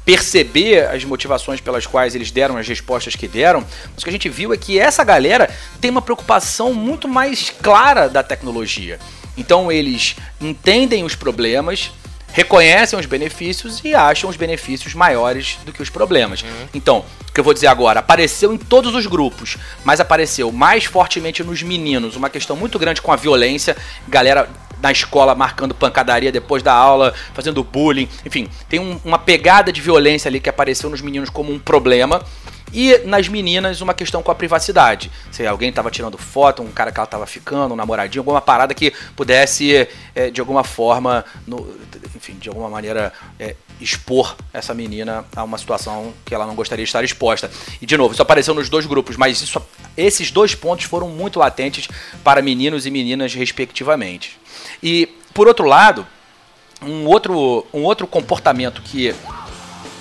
perceber 0.05 0.87
as 0.89 1.05
motivações 1.05 1.61
pelas 1.61 1.87
quais 1.87 2.15
eles 2.15 2.31
deram 2.31 2.57
as 2.57 2.67
respostas 2.67 3.15
que 3.15 3.29
deram, 3.29 3.61
mas 3.93 4.03
o 4.03 4.05
que 4.05 4.11
a 4.11 4.13
gente 4.13 4.29
viu 4.29 4.53
é 4.53 4.57
que 4.57 4.79
essa 4.79 5.05
galera 5.05 5.51
tem 5.81 5.91
uma 5.91 6.03
preocupação 6.03 6.73
muito 6.73 7.07
mais 7.07 7.51
clara 7.51 8.09
da 8.09 8.23
tecnologia. 8.23 8.99
Então 9.37 9.71
eles 9.71 10.17
entendem 10.41 11.05
os 11.05 11.15
problemas, 11.15 11.91
reconhecem 12.35 12.99
os 12.99 13.07
benefícios 13.07 13.81
e 13.85 13.95
acham 13.95 14.29
os 14.29 14.37
benefícios 14.37 14.93
maiores 14.93 15.57
do 15.65 15.73
que 15.73 15.81
os 15.81 15.89
problemas. 15.89 16.45
Então, 16.75 17.05
o 17.29 17.33
que 17.33 17.39
eu 17.39 17.45
vou 17.45 17.55
dizer 17.55 17.69
agora, 17.69 18.01
apareceu 18.01 18.53
em 18.53 18.59
todos 18.59 18.93
os 18.93 19.07
grupos, 19.07 19.57
mas 19.85 20.01
apareceu 20.01 20.51
mais 20.51 20.85
fortemente 20.85 21.45
nos 21.45 21.63
meninos, 21.63 22.17
uma 22.17 22.29
questão 22.29 22.57
muito 22.57 22.77
grande 22.77 23.01
com 23.01 23.13
a 23.13 23.17
violência, 23.17 23.77
galera 24.09 24.49
na 24.83 24.91
escola 24.91 25.35
marcando 25.35 25.75
pancadaria 25.75 26.33
depois 26.33 26.61
da 26.63 26.73
aula, 26.75 27.15
fazendo 27.33 27.63
bullying, 27.63 28.09
enfim, 28.27 28.49
tem 28.69 28.81
um- 28.81 29.01
uma 29.05 29.19
pegada 29.19 29.73
de 29.73 29.81
violência 29.81 30.29
ali 30.29 30.41
que 30.41 30.49
apareceu 30.49 30.91
nos 30.91 31.01
meninos 31.01 31.31
como 31.31 31.53
um 31.53 31.59
problema. 31.59 32.21
E 32.75 32.99
nas 33.07 33.29
meninas, 33.29 33.81
uma 33.81 33.95
questão 33.95 34.21
com 34.21 34.33
a 34.33 34.35
privacidade. 34.35 35.09
Se 35.31 35.47
alguém 35.47 35.73
tava 35.73 35.91
tirando 35.93 36.19
foto, 36.19 36.61
um 36.61 36.73
cara 36.73 36.91
que 36.91 36.99
ela 36.99 37.07
tava 37.07 37.25
ficando, 37.25 37.73
um 37.73 37.77
namoradinho, 37.77 38.21
alguma 38.21 38.41
parada 38.41 38.75
que 38.75 38.93
pudesse, 39.15 39.89
é, 40.13 40.29
de 40.31 40.41
alguma 40.41 40.65
forma, 40.65 41.25
no- 41.47 41.73
enfim, 42.17 42.35
de 42.35 42.49
alguma 42.49 42.69
maneira, 42.69 43.13
é, 43.39 43.55
expor 43.81 44.37
essa 44.53 44.75
menina 44.75 45.25
a 45.37 45.45
uma 45.45 45.57
situação 45.57 46.13
que 46.25 46.35
ela 46.35 46.47
não 46.47 46.55
gostaria 46.57 46.85
de 46.85 46.89
estar 46.89 47.05
exposta. 47.05 47.49
E, 47.81 47.87
de 47.87 47.97
novo, 47.97 48.13
isso 48.13 48.23
apareceu 48.23 48.53
nos 48.55 48.69
dois 48.69 48.87
grupos, 48.87 49.17
mas 49.17 49.41
isso- 49.41 49.63
esses 49.97 50.33
dois 50.33 50.55
pontos 50.57 50.85
foram 50.87 51.09
muito 51.09 51.39
latentes 51.39 51.89
para 52.25 52.43
meninos 52.43 52.87
e 52.87 52.91
meninas, 52.91 53.33
respectivamente. 53.35 54.37
E, 54.83 55.07
por 55.33 55.47
outro 55.47 55.65
lado, 55.67 56.05
um 56.83 57.07
outro, 57.07 57.65
um 57.73 57.83
outro 57.85 58.07
comportamento 58.07 58.83
que 58.83 59.15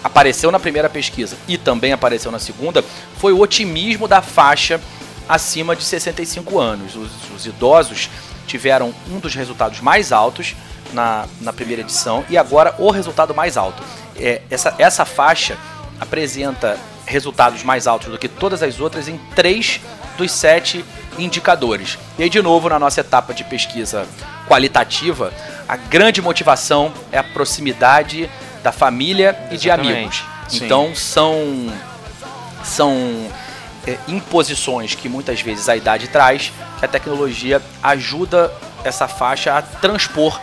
apareceu 0.03 0.51
na 0.51 0.59
primeira 0.59 0.89
pesquisa 0.89 1.37
e 1.47 1.57
também 1.57 1.93
apareceu 1.93 2.31
na 2.31 2.39
segunda 2.39 2.83
foi 3.17 3.31
o 3.31 3.39
otimismo 3.39 4.07
da 4.07 4.21
faixa 4.21 4.79
acima 5.27 5.75
de 5.75 5.83
65 5.83 6.59
anos. 6.59 6.95
Os, 6.95 7.11
os 7.35 7.45
idosos 7.45 8.09
tiveram 8.45 8.93
um 9.09 9.19
dos 9.19 9.33
resultados 9.33 9.79
mais 9.79 10.11
altos 10.11 10.55
na, 10.91 11.25
na 11.41 11.53
primeira 11.53 11.81
edição 11.81 12.25
e 12.29 12.37
agora 12.37 12.75
o 12.77 12.91
resultado 12.91 13.33
mais 13.33 13.57
alto. 13.57 13.81
É, 14.17 14.41
essa, 14.49 14.75
essa 14.77 15.05
faixa 15.05 15.57
apresenta 15.99 16.77
resultados 17.05 17.63
mais 17.63 17.87
altos 17.87 18.09
do 18.09 18.17
que 18.17 18.27
todas 18.27 18.61
as 18.63 18.79
outras 18.79 19.07
em 19.07 19.17
três 19.35 19.79
dos 20.17 20.31
sete 20.31 20.83
indicadores. 21.17 21.97
E 22.17 22.23
aí, 22.23 22.29
de 22.29 22.41
novo, 22.41 22.69
na 22.69 22.79
nossa 22.79 23.01
etapa 23.01 23.33
de 23.33 23.43
pesquisa 23.43 24.07
qualitativa, 24.47 25.33
a 25.67 25.75
grande 25.75 26.21
motivação 26.21 26.93
é 27.11 27.17
a 27.17 27.23
proximidade 27.23 28.29
da 28.63 28.71
família 28.71 29.37
e 29.51 29.57
de 29.57 29.69
amigos. 29.69 30.23
Sim. 30.47 30.65
Então 30.65 30.95
são 30.95 31.71
são 32.63 33.27
é, 33.85 33.97
imposições 34.07 34.95
que 34.95 35.09
muitas 35.09 35.41
vezes 35.41 35.67
a 35.67 35.75
idade 35.75 36.07
traz, 36.07 36.51
que 36.79 36.85
a 36.85 36.87
tecnologia 36.87 37.61
ajuda 37.81 38.51
essa 38.83 39.07
faixa 39.07 39.57
a 39.57 39.61
transpor. 39.61 40.39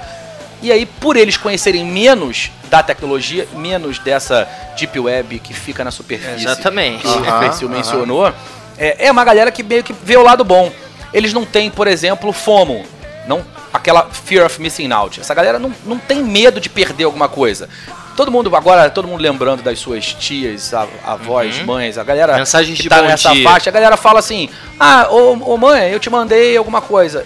E 0.63 0.71
aí, 0.71 0.85
por 0.85 1.17
eles 1.17 1.39
conhecerem 1.39 1.85
menos 1.85 2.51
da 2.69 2.83
tecnologia, 2.83 3.49
menos 3.55 3.99
dessa 3.99 4.47
deep 4.77 4.99
web 5.01 5.39
que 5.39 5.55
fica 5.55 5.83
na 5.83 5.91
superfície, 5.91 6.45
Exatamente. 6.45 7.03
que 7.03 7.09
o 7.09 7.39
Perfil 7.39 7.69
aham. 7.69 7.77
mencionou, 7.77 8.35
é, 8.77 9.07
é 9.07 9.11
uma 9.11 9.25
galera 9.25 9.51
que 9.51 9.63
meio 9.63 9.83
que 9.83 9.95
vê 9.95 10.17
o 10.17 10.23
lado 10.23 10.45
bom. 10.45 10.71
Eles 11.13 11.33
não 11.33 11.47
têm, 11.47 11.71
por 11.71 11.89
exemplo, 11.89 12.31
FOMO, 12.33 12.85
não 13.27 13.45
aquela 13.73 14.09
fear 14.11 14.45
of 14.45 14.61
missing 14.61 14.93
out. 14.93 15.21
Essa 15.21 15.33
galera 15.35 15.59
não, 15.59 15.73
não 15.85 15.99
tem 15.99 16.23
medo 16.23 16.61
de 16.61 16.69
perder 16.69 17.05
alguma 17.05 17.29
coisa. 17.29 17.69
Todo 18.17 18.31
mundo, 18.31 18.55
agora, 18.55 18.91
todo 18.91 19.09
mundo 19.09 19.21
lembrando 19.23 19.63
das 19.63 19.79
suas 19.79 20.05
tias, 20.13 20.73
avós, 21.05 21.59
Uhum. 21.59 21.67
mães, 21.67 21.97
a 21.97 22.05
galera 22.05 22.37
Mensagens 22.37 22.77
que 22.77 22.83
de 22.85 22.89
tá 22.89 23.01
nessa 23.03 23.31
dia. 23.33 23.45
faixa, 23.49 23.71
a 23.71 23.73
galera 23.73 23.97
fala 23.97 24.19
assim: 24.19 24.49
Ah, 24.79 25.07
ô, 25.11 25.33
ô 25.33 25.57
mãe, 25.57 25.91
eu 25.91 25.99
te 25.99 26.11
mandei 26.11 26.57
alguma 26.57 26.81
coisa. 26.83 27.25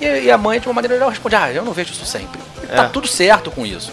E, 0.00 0.04
e 0.24 0.30
a 0.30 0.36
mãe, 0.36 0.60
de 0.60 0.66
uma 0.68 0.74
maneira 0.74 0.94
geral, 0.94 1.08
responde: 1.10 1.36
Ah, 1.36 1.50
eu 1.52 1.64
não 1.64 1.72
vejo 1.72 1.92
isso 1.92 2.04
sempre. 2.04 2.38
E 2.62 2.66
Tá 2.66 2.84
É. 2.84 2.88
tudo 2.88 3.06
certo 3.08 3.50
com 3.50 3.64
isso. 3.64 3.90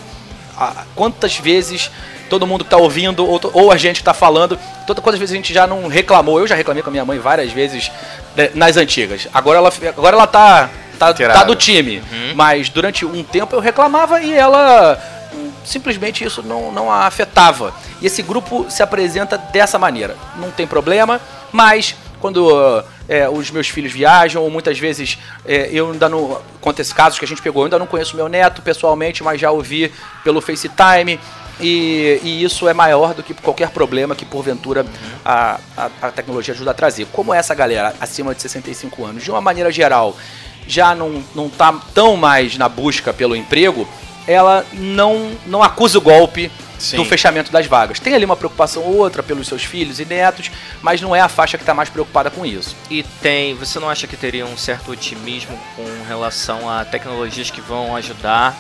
Ah, 0.58 0.84
quantas 0.96 1.38
vezes 1.38 1.90
todo 2.30 2.46
mundo 2.48 2.64
que 2.64 2.70
tá 2.70 2.78
ouvindo, 2.78 3.26
ou, 3.26 3.40
ou 3.54 3.72
a 3.72 3.78
gente 3.78 3.98
que 3.98 4.04
tá 4.04 4.14
falando, 4.14 4.58
toda, 4.88 5.02
quantas 5.02 5.20
vezes 5.20 5.34
a 5.34 5.36
gente 5.38 5.54
já 5.54 5.66
não 5.68 5.88
reclamou? 5.88 6.40
Eu 6.40 6.48
já 6.48 6.56
reclamei 6.56 6.82
com 6.84 6.90
a 6.90 6.92
minha 6.92 7.06
mãe 7.06 7.20
várias 7.20 7.52
vezes 7.52 7.92
né, 8.36 8.50
nas 8.54 8.76
antigas. 8.76 9.28
Agora 9.34 9.60
ela, 9.60 9.72
agora 9.96 10.16
ela 10.16 10.28
tá, 10.28 10.70
tá, 11.00 11.14
tá 11.14 11.44
do 11.44 11.56
time. 11.56 12.04
Mas 12.36 12.70
durante 12.70 13.06
um 13.06 13.24
tempo 13.24 13.56
eu 13.56 13.60
reclamava 13.60 14.22
e 14.22 14.34
ela 14.34 15.00
simplesmente 15.66 16.24
isso 16.24 16.42
não, 16.42 16.72
não 16.72 16.92
a 16.92 17.06
afetava. 17.06 17.74
E 18.02 18.06
esse 18.06 18.22
grupo 18.22 18.66
se 18.70 18.84
apresenta 18.84 19.38
dessa 19.38 19.80
maneira. 19.80 20.16
Não 20.38 20.52
tem 20.52 20.68
problema, 20.68 21.20
mas 21.52 21.96
quando 22.20 22.84
é, 23.08 23.28
os 23.28 23.52
meus 23.52 23.68
filhos 23.68 23.92
viajam, 23.92 24.44
ou 24.44 24.50
muitas 24.50 24.80
vezes 24.80 25.18
é, 25.46 25.70
eu 25.72 25.92
ainda 25.92 26.08
não. 26.08 26.40
Acontece 26.56 26.96
casos 26.96 27.20
que 27.20 27.26
a 27.26 27.28
gente 27.28 27.42
pegou, 27.42 27.64
eu 27.64 27.66
ainda 27.66 27.80
não 27.80 27.86
conheço 27.86 28.16
meu 28.16 28.30
neto 28.30 28.62
pessoalmente, 28.62 29.22
mas 29.22 29.42
já 29.42 29.52
ouvi 29.52 29.92
pelo 30.24 30.40
FaceTime. 30.40 31.20
E, 31.60 32.20
e 32.24 32.44
isso 32.44 32.68
é 32.68 32.74
maior 32.74 33.14
do 33.14 33.22
que 33.22 33.34
qualquer 33.34 33.70
problema 33.70 34.16
que 34.16 34.26
porventura 34.26 34.86
a, 35.24 35.60
a, 35.78 35.90
a 36.02 36.12
tecnologia 36.12 36.54
ajuda 36.54 36.72
a 36.72 36.74
trazer. 36.74 37.06
Como 37.12 37.34
essa 37.34 37.54
galera 37.54 37.94
acima 38.00 38.34
de 38.34 38.42
65 38.42 39.06
anos, 39.06 39.24
de 39.24 39.30
uma 39.30 39.42
maneira 39.42 39.72
geral, 39.72 40.16
já 40.68 40.96
não, 40.96 41.24
não 41.36 41.50
tá 41.50 41.74
tão 41.94 42.16
mais 42.16 42.58
na 42.58 42.68
busca 42.68 43.14
pelo 43.14 43.36
emprego, 43.36 43.88
ela 44.28 44.66
não, 44.74 45.32
não 45.46 45.62
acusa 45.64 45.98
o 45.98 46.02
golpe 46.02 46.52
Sim. 46.80 46.98
do 46.98 47.06
fechamento 47.06 47.52
das 47.52 47.66
vagas. 47.68 48.00
Tem 48.00 48.14
ali 48.14 48.26
uma 48.26 48.36
preocupação 48.36 48.84
ou 48.84 48.96
outra 48.98 49.22
pelos 49.24 49.48
seus 49.48 49.64
filhos 49.64 50.00
e 50.00 50.06
netos, 50.06 50.50
mas 50.82 51.02
não 51.02 51.16
é 51.16 51.22
a 51.22 51.28
faixa 51.30 51.58
que 51.58 51.64
está 51.64 51.74
mais 51.74 51.90
preocupada 51.90 52.30
com 52.30 52.46
isso. 52.46 52.76
E 52.90 53.04
tem, 53.22 53.54
você 53.56 53.80
não 53.80 53.90
acha 53.90 54.08
que 54.08 54.16
teria 54.18 54.46
um 54.46 54.58
certo 54.58 54.92
otimismo 54.92 55.58
com 55.76 55.86
relação 56.08 56.70
a 56.70 56.84
tecnologias 56.86 57.50
que 57.52 57.62
vão 57.62 57.96
ajudar 57.96 58.56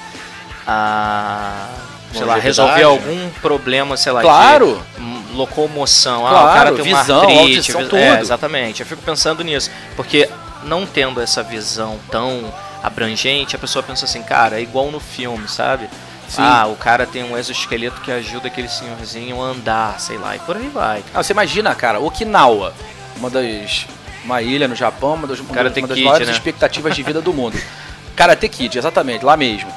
a, 0.65 1.67
sei 2.13 2.23
lá, 2.25 2.35
resolver 2.37 2.75
né? 2.77 2.83
algum 2.83 3.29
problema, 3.41 3.97
sei 3.97 4.11
lá, 4.11 4.21
Claro. 4.21 4.81
de 4.97 5.33
locomoção. 5.35 6.25
ah, 6.25 6.29
Claro, 6.29 6.47
o 6.49 6.53
cara 6.53 6.71
tem 6.73 6.93
uma 6.93 7.01
visão, 7.01 7.21
artrite, 7.21 7.39
audição, 7.41 7.79
vis- 7.81 7.89
tudo. 7.89 7.99
É, 7.99 8.19
exatamente. 8.19 8.81
Eu 8.81 8.85
fico 8.85 9.01
pensando 9.01 9.43
nisso, 9.43 9.69
porque 9.95 10.29
não 10.63 10.85
tendo 10.85 11.19
essa 11.19 11.43
visão 11.43 11.99
tão 12.09 12.53
abrangente, 12.83 13.55
a 13.55 13.59
pessoa 13.59 13.81
pensa 13.81 14.05
assim, 14.05 14.21
cara, 14.21 14.59
é 14.59 14.61
igual 14.61 14.91
no 14.91 14.99
filme, 14.99 15.47
sabe? 15.47 15.89
Sim. 16.27 16.41
Ah, 16.41 16.65
o 16.67 16.75
cara 16.75 17.05
tem 17.05 17.23
um 17.23 17.37
exoesqueleto 17.37 18.01
que 18.01 18.11
ajuda 18.11 18.47
aquele 18.47 18.67
senhorzinho 18.67 19.41
a 19.41 19.45
andar, 19.45 19.99
sei 19.99 20.17
lá, 20.17 20.35
e 20.35 20.39
por 20.39 20.57
aí 20.57 20.67
vai. 20.67 21.03
Ah, 21.13 21.21
você 21.23 21.31
imagina, 21.33 21.73
cara, 21.75 21.99
Okinawa, 21.99 22.73
uma 23.17 23.29
das. 23.29 23.85
Uma 24.25 24.41
ilha 24.41 24.69
no 24.69 24.75
Japão, 24.75 25.15
uma 25.15 25.27
das, 25.27 25.39
uma 25.41 25.51
uma 25.51 25.63
das 25.69 25.73
Kid, 25.73 26.01
maiores 26.05 26.27
né? 26.27 26.33
expectativas 26.33 26.95
de 26.95 27.03
vida 27.03 27.21
do 27.21 27.33
mundo. 27.33 27.59
Karate 28.15 28.47
Kid, 28.47 28.77
exatamente, 28.77 29.25
lá 29.25 29.35
mesmo. 29.35 29.69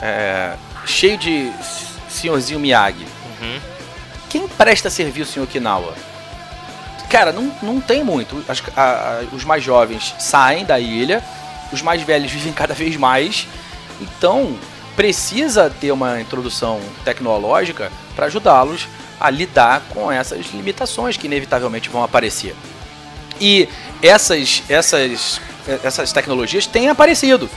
É, 0.00 0.54
cheio 0.86 1.18
de 1.18 1.52
senhorzinho 2.08 2.58
Miyagi. 2.58 3.04
Uhum. 3.42 3.60
Quem 4.30 4.48
presta 4.48 4.88
serviço 4.88 5.38
em 5.38 5.42
Okinawa? 5.42 5.92
Cara, 7.10 7.30
não, 7.30 7.52
não 7.62 7.78
tem 7.80 8.02
muito. 8.02 8.42
As- 8.48 8.62
a- 8.74 8.82
a- 8.82 9.34
os 9.34 9.44
mais 9.44 9.62
jovens 9.62 10.14
saem 10.18 10.64
da 10.64 10.78
ilha, 10.80 11.22
os 11.72 11.82
mais 11.82 12.02
velhos 12.02 12.30
vivem 12.30 12.52
cada 12.52 12.74
vez 12.74 12.96
mais. 12.96 13.46
Então, 14.00 14.56
precisa 14.96 15.70
ter 15.70 15.92
uma 15.92 16.20
introdução 16.20 16.80
tecnológica 17.04 17.90
para 18.14 18.26
ajudá-los 18.26 18.88
a 19.18 19.30
lidar 19.30 19.82
com 19.90 20.10
essas 20.10 20.46
limitações 20.52 21.16
que 21.16 21.26
inevitavelmente 21.26 21.88
vão 21.88 22.02
aparecer. 22.02 22.54
E 23.40 23.68
essas, 24.02 24.62
essas, 24.68 25.40
essas 25.84 26.12
tecnologias 26.12 26.66
têm 26.66 26.88
aparecido. 26.88 27.48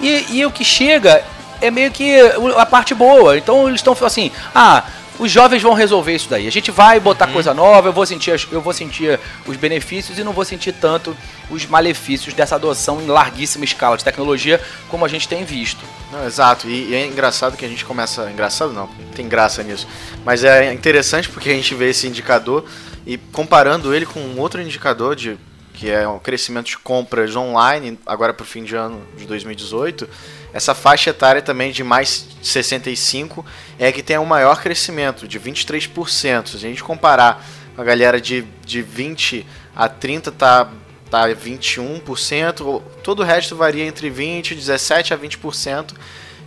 E, 0.00 0.26
e 0.30 0.46
o 0.46 0.50
que 0.50 0.64
chega 0.64 1.22
é 1.60 1.70
meio 1.70 1.90
que 1.90 2.18
a 2.56 2.66
parte 2.66 2.94
boa. 2.94 3.36
Então 3.36 3.68
eles 3.68 3.80
estão 3.80 3.96
assim, 4.00 4.32
ah, 4.54 4.84
os 5.20 5.30
jovens 5.30 5.62
vão 5.62 5.74
resolver 5.74 6.14
isso 6.14 6.30
daí. 6.30 6.48
A 6.48 6.50
gente 6.50 6.70
vai 6.70 6.98
botar 6.98 7.26
coisa 7.26 7.52
nova, 7.52 7.88
eu 7.88 7.92
vou 7.92 8.06
sentir, 8.06 8.32
eu 8.50 8.60
vou 8.60 8.72
sentir 8.72 9.20
os 9.46 9.56
benefícios 9.56 10.18
e 10.18 10.24
não 10.24 10.32
vou 10.32 10.46
sentir 10.46 10.72
tanto 10.72 11.14
os 11.50 11.66
malefícios 11.66 12.32
dessa 12.32 12.54
adoção 12.54 13.02
em 13.02 13.06
larguíssima 13.06 13.64
escala 13.64 13.98
de 13.98 14.04
tecnologia 14.04 14.58
como 14.88 15.04
a 15.04 15.08
gente 15.08 15.28
tem 15.28 15.44
visto. 15.44 15.84
Não, 16.10 16.26
exato, 16.26 16.66
e, 16.66 16.88
e 16.88 16.94
é 16.94 17.06
engraçado 17.06 17.54
que 17.54 17.64
a 17.66 17.68
gente 17.68 17.84
começa. 17.84 18.30
Engraçado 18.30 18.72
não, 18.72 18.88
tem 19.14 19.28
graça 19.28 19.62
nisso. 19.62 19.86
Mas 20.24 20.42
é 20.42 20.72
interessante 20.72 21.28
porque 21.28 21.50
a 21.50 21.54
gente 21.54 21.74
vê 21.74 21.90
esse 21.90 22.06
indicador 22.06 22.64
e 23.06 23.18
comparando 23.18 23.94
ele 23.94 24.06
com 24.06 24.20
um 24.20 24.40
outro 24.40 24.62
indicador 24.62 25.14
de 25.14 25.36
que 25.72 25.90
é 25.90 26.06
o 26.06 26.18
crescimento 26.18 26.66
de 26.66 26.78
compras 26.78 27.34
online, 27.36 27.98
agora 28.04 28.34
para 28.34 28.44
o 28.44 28.46
fim 28.46 28.64
de 28.64 28.74
ano 28.76 29.02
de 29.16 29.26
2018, 29.26 30.08
essa 30.52 30.74
faixa 30.74 31.10
etária 31.10 31.40
também 31.40 31.72
de 31.72 31.84
mais 31.84 32.26
65 32.42 33.44
é 33.78 33.90
que 33.92 34.02
tem 34.02 34.18
o 34.18 34.26
maior 34.26 34.60
crescimento, 34.60 35.26
de 35.28 35.38
23%. 35.38 36.48
Se 36.48 36.56
a 36.56 36.58
gente 36.58 36.82
comparar 36.82 37.44
a 37.76 37.84
galera 37.84 38.20
de, 38.20 38.42
de 38.64 38.82
20 38.82 39.46
a 39.74 39.88
30 39.88 40.32
tá 40.32 40.70
tá 41.10 41.28
21%, 41.28 42.82
todo 43.02 43.20
o 43.20 43.24
resto 43.24 43.56
varia 43.56 43.84
entre 43.84 44.08
20, 44.08 44.54
17 44.54 45.12
a 45.12 45.18
20%, 45.18 45.92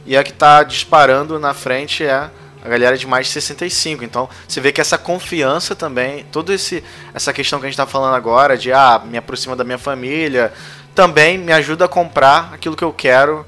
e 0.06 0.16
a 0.16 0.24
que 0.24 0.32
está 0.32 0.64
disparando 0.64 1.38
na 1.38 1.54
frente 1.54 2.04
é 2.04 2.30
a 2.64 2.70
galera 2.70 2.98
de 2.98 3.06
mais 3.06 3.28
de 3.28 3.34
65. 3.34 4.04
Então, 4.04 4.30
você 4.48 4.62
vê 4.62 4.72
que 4.72 4.80
essa 4.80 4.98
confiança 4.98 5.76
também, 5.76 6.26
toda 6.32 6.54
esse 6.54 6.84
essa 7.14 7.34
questão 7.34 7.60
que 7.60 7.66
a 7.66 7.70
gente 7.70 7.74
está 7.74 7.86
falando 7.86 8.16
agora 8.16 8.58
de 8.58 8.72
ah, 8.72 9.02
me 9.06 9.18
aproxima 9.18 9.56
da 9.56 9.64
minha 9.64 9.78
família, 9.78 10.54
também 10.96 11.38
me 11.38 11.52
ajuda 11.52 11.86
a 11.86 11.88
comprar 11.88 12.52
aquilo 12.54 12.76
que 12.76 12.84
eu 12.84 12.94
quero 12.94 13.46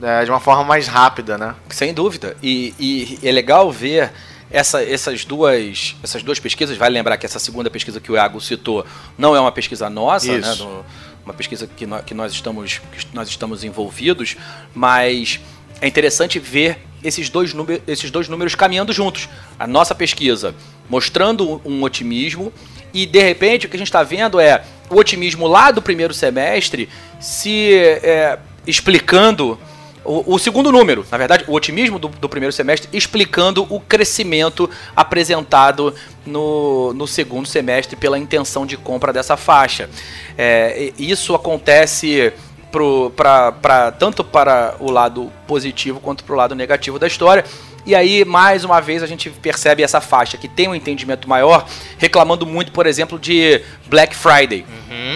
é, 0.00 0.24
de 0.24 0.30
uma 0.30 0.40
forma 0.40 0.64
mais 0.64 0.86
rápida, 0.86 1.36
né? 1.38 1.54
Sem 1.70 1.92
dúvida. 1.94 2.36
E, 2.42 2.74
e 3.22 3.26
é 3.26 3.32
legal 3.32 3.70
ver 3.72 4.12
essa- 4.50 4.82
essas, 4.84 5.24
duas, 5.24 5.96
essas 6.02 6.22
duas 6.22 6.38
pesquisas. 6.38 6.76
Vale 6.76 6.92
lembrar 6.94 7.16
que 7.16 7.24
essa 7.26 7.38
segunda 7.38 7.70
pesquisa 7.70 8.00
que 8.00 8.10
o 8.10 8.14
Iago 8.16 8.40
citou 8.40 8.84
não 9.16 9.34
é 9.36 9.40
uma 9.40 9.52
pesquisa 9.52 9.88
nossa, 9.88 10.26
né? 10.26 10.54
Do- 10.56 10.84
uma 11.24 11.32
pesquisa 11.34 11.68
que, 11.68 11.86
nó- 11.86 12.00
que 12.00 12.14
nós, 12.14 12.32
estamos, 12.32 12.78
que 12.78 13.06
nós 13.14 13.28
estamos 13.28 13.62
envolvidos, 13.64 14.36
mas 14.74 15.38
é 15.80 15.86
interessante 15.86 16.38
ver 16.40 16.78
esses 17.02 17.28
dois, 17.28 17.54
esses 17.86 18.10
dois 18.10 18.28
números 18.28 18.54
caminhando 18.54 18.92
juntos. 18.92 19.28
A 19.58 19.66
nossa 19.66 19.94
pesquisa 19.94 20.54
mostrando 20.88 21.60
um 21.64 21.82
otimismo 21.82 22.52
e 22.92 23.06
de 23.06 23.22
repente 23.22 23.66
o 23.66 23.68
que 23.68 23.76
a 23.76 23.78
gente 23.78 23.88
está 23.88 24.02
vendo 24.02 24.38
é 24.38 24.62
o 24.90 24.96
otimismo 24.96 25.46
lá 25.46 25.70
do 25.70 25.80
primeiro 25.80 26.12
semestre 26.12 26.88
se 27.18 27.74
é, 27.74 28.38
explicando 28.66 29.58
o, 30.04 30.34
o 30.34 30.38
segundo 30.38 30.72
número, 30.72 31.06
na 31.10 31.16
verdade, 31.16 31.44
o 31.46 31.54
otimismo 31.54 31.98
do, 31.98 32.08
do 32.08 32.28
primeiro 32.28 32.52
semestre 32.52 32.88
explicando 32.92 33.66
o 33.70 33.78
crescimento 33.78 34.68
apresentado 34.96 35.94
no, 36.26 36.92
no 36.92 37.06
segundo 37.06 37.46
semestre 37.46 37.94
pela 37.94 38.18
intenção 38.18 38.66
de 38.66 38.76
compra 38.76 39.12
dessa 39.12 39.36
faixa. 39.36 39.88
É, 40.36 40.92
isso 40.98 41.34
acontece 41.34 42.32
pro, 42.72 43.10
pra, 43.14 43.52
pra, 43.52 43.92
tanto 43.92 44.24
para 44.24 44.74
o 44.80 44.90
lado 44.90 45.30
positivo 45.46 46.00
quanto 46.00 46.24
para 46.24 46.34
o 46.34 46.36
lado 46.36 46.54
negativo 46.54 46.98
da 46.98 47.06
história. 47.06 47.44
E 47.84 47.96
aí, 47.96 48.24
mais 48.24 48.64
uma 48.64 48.80
vez, 48.80 49.02
a 49.02 49.06
gente 49.08 49.28
percebe 49.28 49.82
essa 49.82 50.00
faixa 50.00 50.36
que 50.38 50.46
tem 50.46 50.68
um 50.68 50.74
entendimento 50.74 51.28
maior, 51.28 51.66
reclamando 51.98 52.46
muito, 52.46 52.70
por 52.70 52.86
exemplo, 52.86 53.18
de 53.18 53.60
Black 53.86 54.14
Friday. 54.14 54.64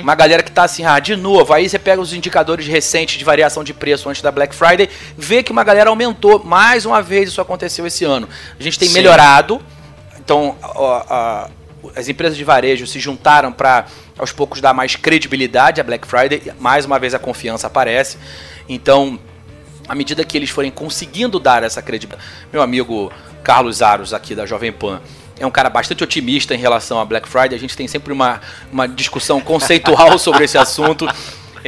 Uma 0.02 0.16
galera 0.16 0.42
que 0.42 0.50
tá 0.50 0.64
assim, 0.64 0.84
ah, 0.84 0.98
de 0.98 1.14
novo, 1.14 1.52
aí 1.52 1.68
você 1.68 1.78
pega 1.78 2.00
os 2.02 2.12
indicadores 2.12 2.66
recentes 2.66 3.16
de 3.18 3.24
variação 3.24 3.62
de 3.62 3.72
preço 3.72 4.08
antes 4.08 4.20
da 4.20 4.32
Black 4.32 4.52
Friday, 4.54 4.90
vê 5.16 5.44
que 5.44 5.52
uma 5.52 5.62
galera 5.62 5.90
aumentou. 5.90 6.42
Mais 6.44 6.84
uma 6.84 7.00
vez 7.00 7.28
isso 7.28 7.40
aconteceu 7.40 7.86
esse 7.86 8.04
ano. 8.04 8.28
A 8.58 8.62
gente 8.62 8.78
tem 8.78 8.88
Sim. 8.88 8.94
melhorado. 8.94 9.60
Então, 10.18 10.56
ó, 10.60 11.04
a- 11.08 11.48
as 11.94 12.08
empresas 12.08 12.36
de 12.36 12.44
varejo 12.44 12.86
se 12.86 12.98
juntaram 12.98 13.52
para 13.52 13.86
aos 14.18 14.32
poucos 14.32 14.60
dar 14.60 14.74
mais 14.74 14.96
credibilidade 14.96 15.80
à 15.80 15.84
Black 15.84 16.06
Friday. 16.06 16.52
Mais 16.58 16.84
uma 16.84 16.98
vez 16.98 17.14
a 17.14 17.18
confiança 17.18 17.66
aparece. 17.66 18.18
Então, 18.68 19.18
à 19.88 19.94
medida 19.94 20.24
que 20.24 20.36
eles 20.36 20.50
forem 20.50 20.70
conseguindo 20.70 21.38
dar 21.38 21.62
essa 21.62 21.80
credibilidade. 21.80 22.28
Meu 22.52 22.62
amigo 22.62 23.12
Carlos 23.42 23.82
Aros, 23.82 24.12
aqui 24.12 24.34
da 24.34 24.46
Jovem 24.46 24.72
Pan, 24.72 25.00
é 25.38 25.46
um 25.46 25.50
cara 25.50 25.68
bastante 25.68 26.02
otimista 26.02 26.54
em 26.54 26.58
relação 26.58 26.98
à 26.98 27.04
Black 27.04 27.28
Friday. 27.28 27.54
A 27.54 27.60
gente 27.60 27.76
tem 27.76 27.86
sempre 27.86 28.12
uma, 28.12 28.40
uma 28.72 28.88
discussão 28.88 29.40
conceitual 29.40 30.18
sobre 30.18 30.44
esse 30.44 30.58
assunto. 30.58 31.06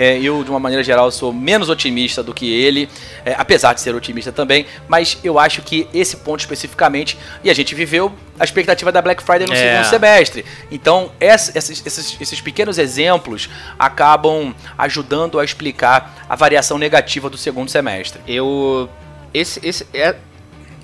É, 0.00 0.16
eu, 0.20 0.44
de 0.44 0.50
uma 0.50 0.61
maneira 0.61 0.84
geral, 0.84 1.11
sou 1.11 1.32
menos 1.32 1.68
otimista 1.68 2.22
do 2.22 2.32
que 2.32 2.48
ele, 2.48 2.88
é, 3.24 3.34
apesar 3.37 3.72
de 3.72 3.80
ser 3.80 3.92
otimista 3.96 4.30
também, 4.30 4.64
mas 4.87 5.18
eu 5.24 5.40
acho 5.40 5.61
que 5.61 5.88
esse 5.92 6.18
ponto 6.18 6.38
especificamente, 6.38 7.18
e 7.42 7.50
a 7.50 7.54
gente 7.54 7.74
viveu 7.74 8.12
a 8.38 8.44
expectativa 8.44 8.92
da 8.92 9.02
Black 9.02 9.20
Friday 9.24 9.48
no 9.48 9.52
É. 9.54 9.56
segundo 9.82 9.90
semestre. 9.90 10.44
Então, 10.70 11.11
essa- 11.18 11.58
esses, 11.58 11.84
esses- 11.84 12.16
esses 12.20 12.40
pequenos 12.40 12.78
exemplos 12.78 13.50
acabam 13.76 14.54
ajudando 14.78 15.40
a 15.40 15.44
explicar 15.44 16.24
a 16.28 16.37
variação 16.37 16.78
negativa 16.78 17.28
do 17.28 17.37
segundo 17.37 17.68
semestre. 17.68 18.20
Eu. 18.28 18.88
Esse, 19.34 19.58
esse, 19.66 19.84
é, 19.92 20.14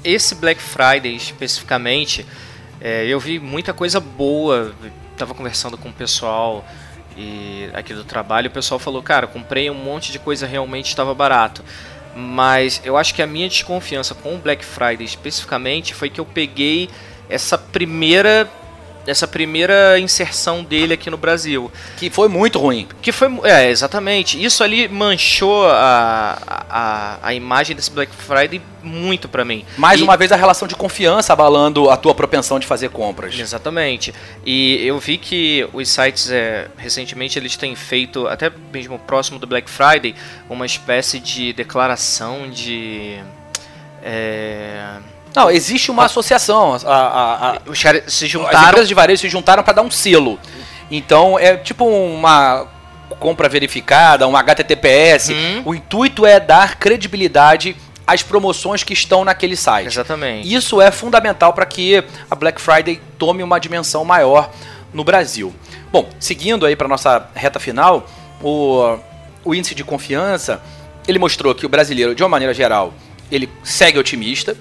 esse 0.02 0.34
Black 0.34 0.60
Friday 0.60 1.14
especificamente, 1.14 2.26
é, 2.80 3.06
eu 3.06 3.20
vi 3.20 3.38
muita 3.38 3.72
coisa 3.72 4.00
boa. 4.00 4.74
Tava 5.16 5.32
conversando 5.34 5.78
com 5.78 5.88
o 5.88 5.92
pessoal 5.92 6.64
e 7.16 7.70
aqui 7.72 7.94
do 7.94 8.04
trabalho, 8.04 8.48
o 8.48 8.52
pessoal 8.52 8.78
falou, 8.78 9.02
cara, 9.02 9.26
comprei 9.26 9.70
um 9.70 9.74
monte 9.74 10.10
de 10.10 10.18
coisa 10.18 10.46
realmente 10.46 10.88
estava 10.88 11.14
barato. 11.14 11.62
Mas 12.16 12.80
eu 12.84 12.96
acho 12.96 13.14
que 13.14 13.22
a 13.22 13.26
minha 13.26 13.48
desconfiança 13.48 14.14
com 14.14 14.34
o 14.34 14.38
Black 14.38 14.64
Friday 14.64 15.04
especificamente 15.04 15.94
foi 15.94 16.08
que 16.08 16.20
eu 16.20 16.24
peguei 16.24 16.88
essa 17.28 17.58
primeira 17.58 18.48
essa 19.06 19.26
primeira 19.26 19.98
inserção 19.98 20.62
dele 20.62 20.94
aqui 20.94 21.10
no 21.10 21.16
Brasil. 21.16 21.70
Que 21.96 22.10
foi 22.10 22.28
muito 22.28 22.58
ruim. 22.58 22.88
Que 23.02 23.12
foi. 23.12 23.28
É, 23.44 23.70
exatamente. 23.70 24.42
Isso 24.42 24.62
ali 24.62 24.88
manchou 24.88 25.66
a, 25.66 26.38
a, 26.68 27.18
a 27.22 27.34
imagem 27.34 27.76
desse 27.76 27.90
Black 27.90 28.12
Friday 28.14 28.60
muito 28.82 29.28
para 29.28 29.44
mim. 29.44 29.64
Mais 29.76 30.00
e, 30.00 30.02
uma 30.02 30.16
vez 30.16 30.30
a 30.30 30.36
relação 30.36 30.68
de 30.68 30.74
confiança 30.74 31.32
abalando 31.32 31.90
a 31.90 31.96
tua 31.96 32.14
propensão 32.14 32.58
de 32.58 32.66
fazer 32.66 32.90
compras. 32.90 33.38
Exatamente. 33.38 34.14
E 34.44 34.86
eu 34.86 34.98
vi 34.98 35.18
que 35.18 35.66
os 35.72 35.88
sites 35.88 36.30
é, 36.30 36.68
recentemente 36.76 37.38
eles 37.38 37.56
têm 37.56 37.74
feito, 37.74 38.26
até 38.26 38.52
mesmo 38.72 38.98
próximo 38.98 39.38
do 39.38 39.46
Black 39.46 39.68
Friday, 39.70 40.14
uma 40.48 40.66
espécie 40.66 41.18
de 41.18 41.52
declaração 41.52 42.48
de. 42.50 43.18
É, 44.02 44.98
não, 45.34 45.50
existe 45.50 45.90
uma 45.90 46.04
associação. 46.04 46.74
A, 46.84 46.94
a, 46.94 47.50
a, 47.50 47.58
Os 47.66 47.82
caras 47.82 48.12
se 48.12 48.26
juntaram. 48.26 48.58
As 48.58 48.68
empresas 48.68 48.88
de 48.88 48.94
varejo 48.94 49.20
se 49.22 49.28
juntaram 49.28 49.62
para 49.62 49.74
dar 49.74 49.82
um 49.82 49.90
selo. 49.90 50.38
Então 50.90 51.38
é 51.38 51.56
tipo 51.56 51.84
uma 51.86 52.66
compra 53.18 53.48
verificada, 53.48 54.28
um 54.28 54.36
HTTPS. 54.36 55.32
Uhum. 55.32 55.62
O 55.66 55.74
intuito 55.74 56.24
é 56.26 56.38
dar 56.38 56.76
credibilidade 56.76 57.76
às 58.06 58.22
promoções 58.22 58.82
que 58.82 58.92
estão 58.92 59.24
naquele 59.24 59.56
site. 59.56 59.86
Exatamente. 59.86 60.52
Isso 60.52 60.80
é 60.80 60.90
fundamental 60.90 61.52
para 61.52 61.64
que 61.64 62.04
a 62.30 62.34
Black 62.34 62.60
Friday 62.60 63.00
tome 63.18 63.42
uma 63.42 63.58
dimensão 63.58 64.04
maior 64.04 64.50
no 64.92 65.02
Brasil. 65.02 65.54
Bom, 65.90 66.08
seguindo 66.20 66.66
aí 66.66 66.76
para 66.76 66.86
nossa 66.86 67.28
reta 67.34 67.58
final, 67.58 68.06
o, 68.42 68.98
o 69.44 69.54
índice 69.54 69.74
de 69.74 69.82
confiança 69.82 70.60
ele 71.06 71.18
mostrou 71.18 71.54
que 71.54 71.66
o 71.66 71.68
brasileiro, 71.68 72.14
de 72.14 72.22
uma 72.22 72.28
maneira 72.28 72.54
geral, 72.54 72.92
ele 73.30 73.48
segue 73.62 73.98
otimista. 73.98 74.56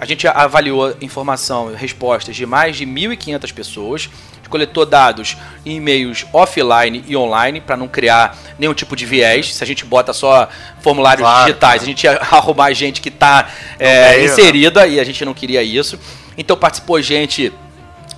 A 0.00 0.04
gente 0.04 0.26
avaliou 0.26 0.96
informação 1.00 1.72
e 1.72 1.76
respostas 1.76 2.36
de 2.36 2.46
mais 2.46 2.76
de 2.76 2.86
1.500 2.86 3.52
pessoas, 3.52 4.10
coletou 4.48 4.86
dados 4.86 5.36
em 5.64 5.78
meios 5.78 6.26
offline 6.32 7.04
e 7.06 7.16
online 7.16 7.60
para 7.60 7.76
não 7.76 7.86
criar 7.86 8.36
nenhum 8.58 8.74
tipo 8.74 8.96
de 8.96 9.04
viés. 9.04 9.54
Se 9.54 9.62
a 9.62 9.66
gente 9.66 9.84
bota 9.84 10.12
só 10.12 10.48
formulários 10.80 11.22
claro. 11.22 11.46
digitais, 11.46 11.82
a 11.82 11.84
gente 11.84 12.04
ia 12.04 12.12
arrumar 12.32 12.72
gente 12.72 13.00
que 13.00 13.10
está 13.10 13.48
é, 13.78 14.24
inserida 14.24 14.86
e 14.86 14.98
a 14.98 15.04
gente 15.04 15.24
não 15.24 15.34
queria 15.34 15.62
isso. 15.62 15.98
Então 16.36 16.56
participou 16.56 17.00
gente 17.02 17.52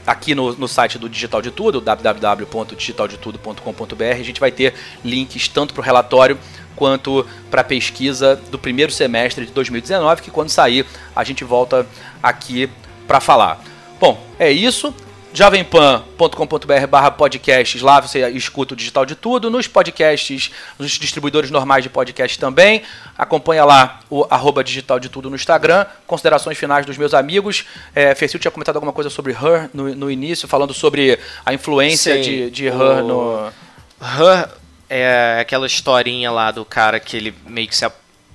aqui 0.07 0.37
no, 0.37 0.55
no 0.55 0.69
site 0.69 0.97
do 0.99 1.09
Digital 1.09 1.43
de 1.43 1.51
Tudo, 1.51 1.81
www.digitaldetudo.com.br, 1.81 4.05
a 4.05 4.23
gente 4.23 4.39
vai 4.39 4.53
ter 4.53 4.73
links 5.05 5.49
tanto 5.49 5.75
para 5.75 5.81
o 5.81 5.85
relatório 5.85 6.39
quanto 6.77 7.27
para 7.51 7.63
a 7.63 7.65
pesquisa 7.65 8.37
do 8.51 8.59
primeiro 8.59 8.93
semestre 8.93 9.47
de 9.47 9.53
2019, 9.53 10.23
que 10.23 10.31
quando 10.31 10.51
sair 10.51 10.87
a 11.15 11.25
gente 11.25 11.43
volta 11.43 11.85
aqui 12.23 12.71
para 13.07 13.21
falar. 13.21 13.59
Bom, 13.99 14.23
é 14.39 14.53
isso 14.53 14.95
jovempan.com.br 15.35 16.87
barra 16.89 17.11
podcasts, 17.11 17.83
lá 17.83 18.01
você 18.01 18.29
escuta 18.29 18.73
o 18.73 18.77
digital 18.77 19.05
de 19.05 19.17
tudo, 19.17 19.51
nos 19.51 19.67
podcasts, 19.67 20.53
nos 20.79 20.93
distribuidores 20.93 21.51
normais 21.51 21.83
de 21.83 21.91
podcast 21.91 22.39
também, 22.39 22.83
acompanha 23.19 23.65
lá 23.65 23.99
o 24.09 24.25
arroba 24.31 24.63
digital 24.63 25.01
de 25.01 25.09
tudo 25.09 25.29
no 25.29 25.35
Instagram, 25.35 25.87
considerações 26.07 26.57
finais 26.57 26.87
dos 26.87 26.97
meus 26.97 27.13
amigos, 27.13 27.65
é, 27.93 28.15
Fercil 28.15 28.39
tinha 28.39 28.53
comentado 28.53 28.77
alguma 28.77 28.93
coisa 28.93 29.11
sobre 29.11 29.33
Her 29.33 29.69
no, 29.75 29.93
no 29.97 30.09
início, 30.09 30.47
falando 30.47 30.73
sobre 30.73 31.19
a 31.45 31.53
influência 31.53 32.15
Sim, 32.15 32.23
de, 32.23 32.51
de 32.51 32.67
Her 32.67 33.03
o... 33.03 33.03
no... 33.03 33.53
Her 34.01 34.49
é 34.89 35.39
aquela 35.41 35.67
historinha 35.67 36.31
lá 36.31 36.53
do 36.53 36.65
cara 36.65 37.01
que 37.01 37.17
ele 37.17 37.35
meio 37.45 37.67
que 37.67 37.75
se 37.75 37.85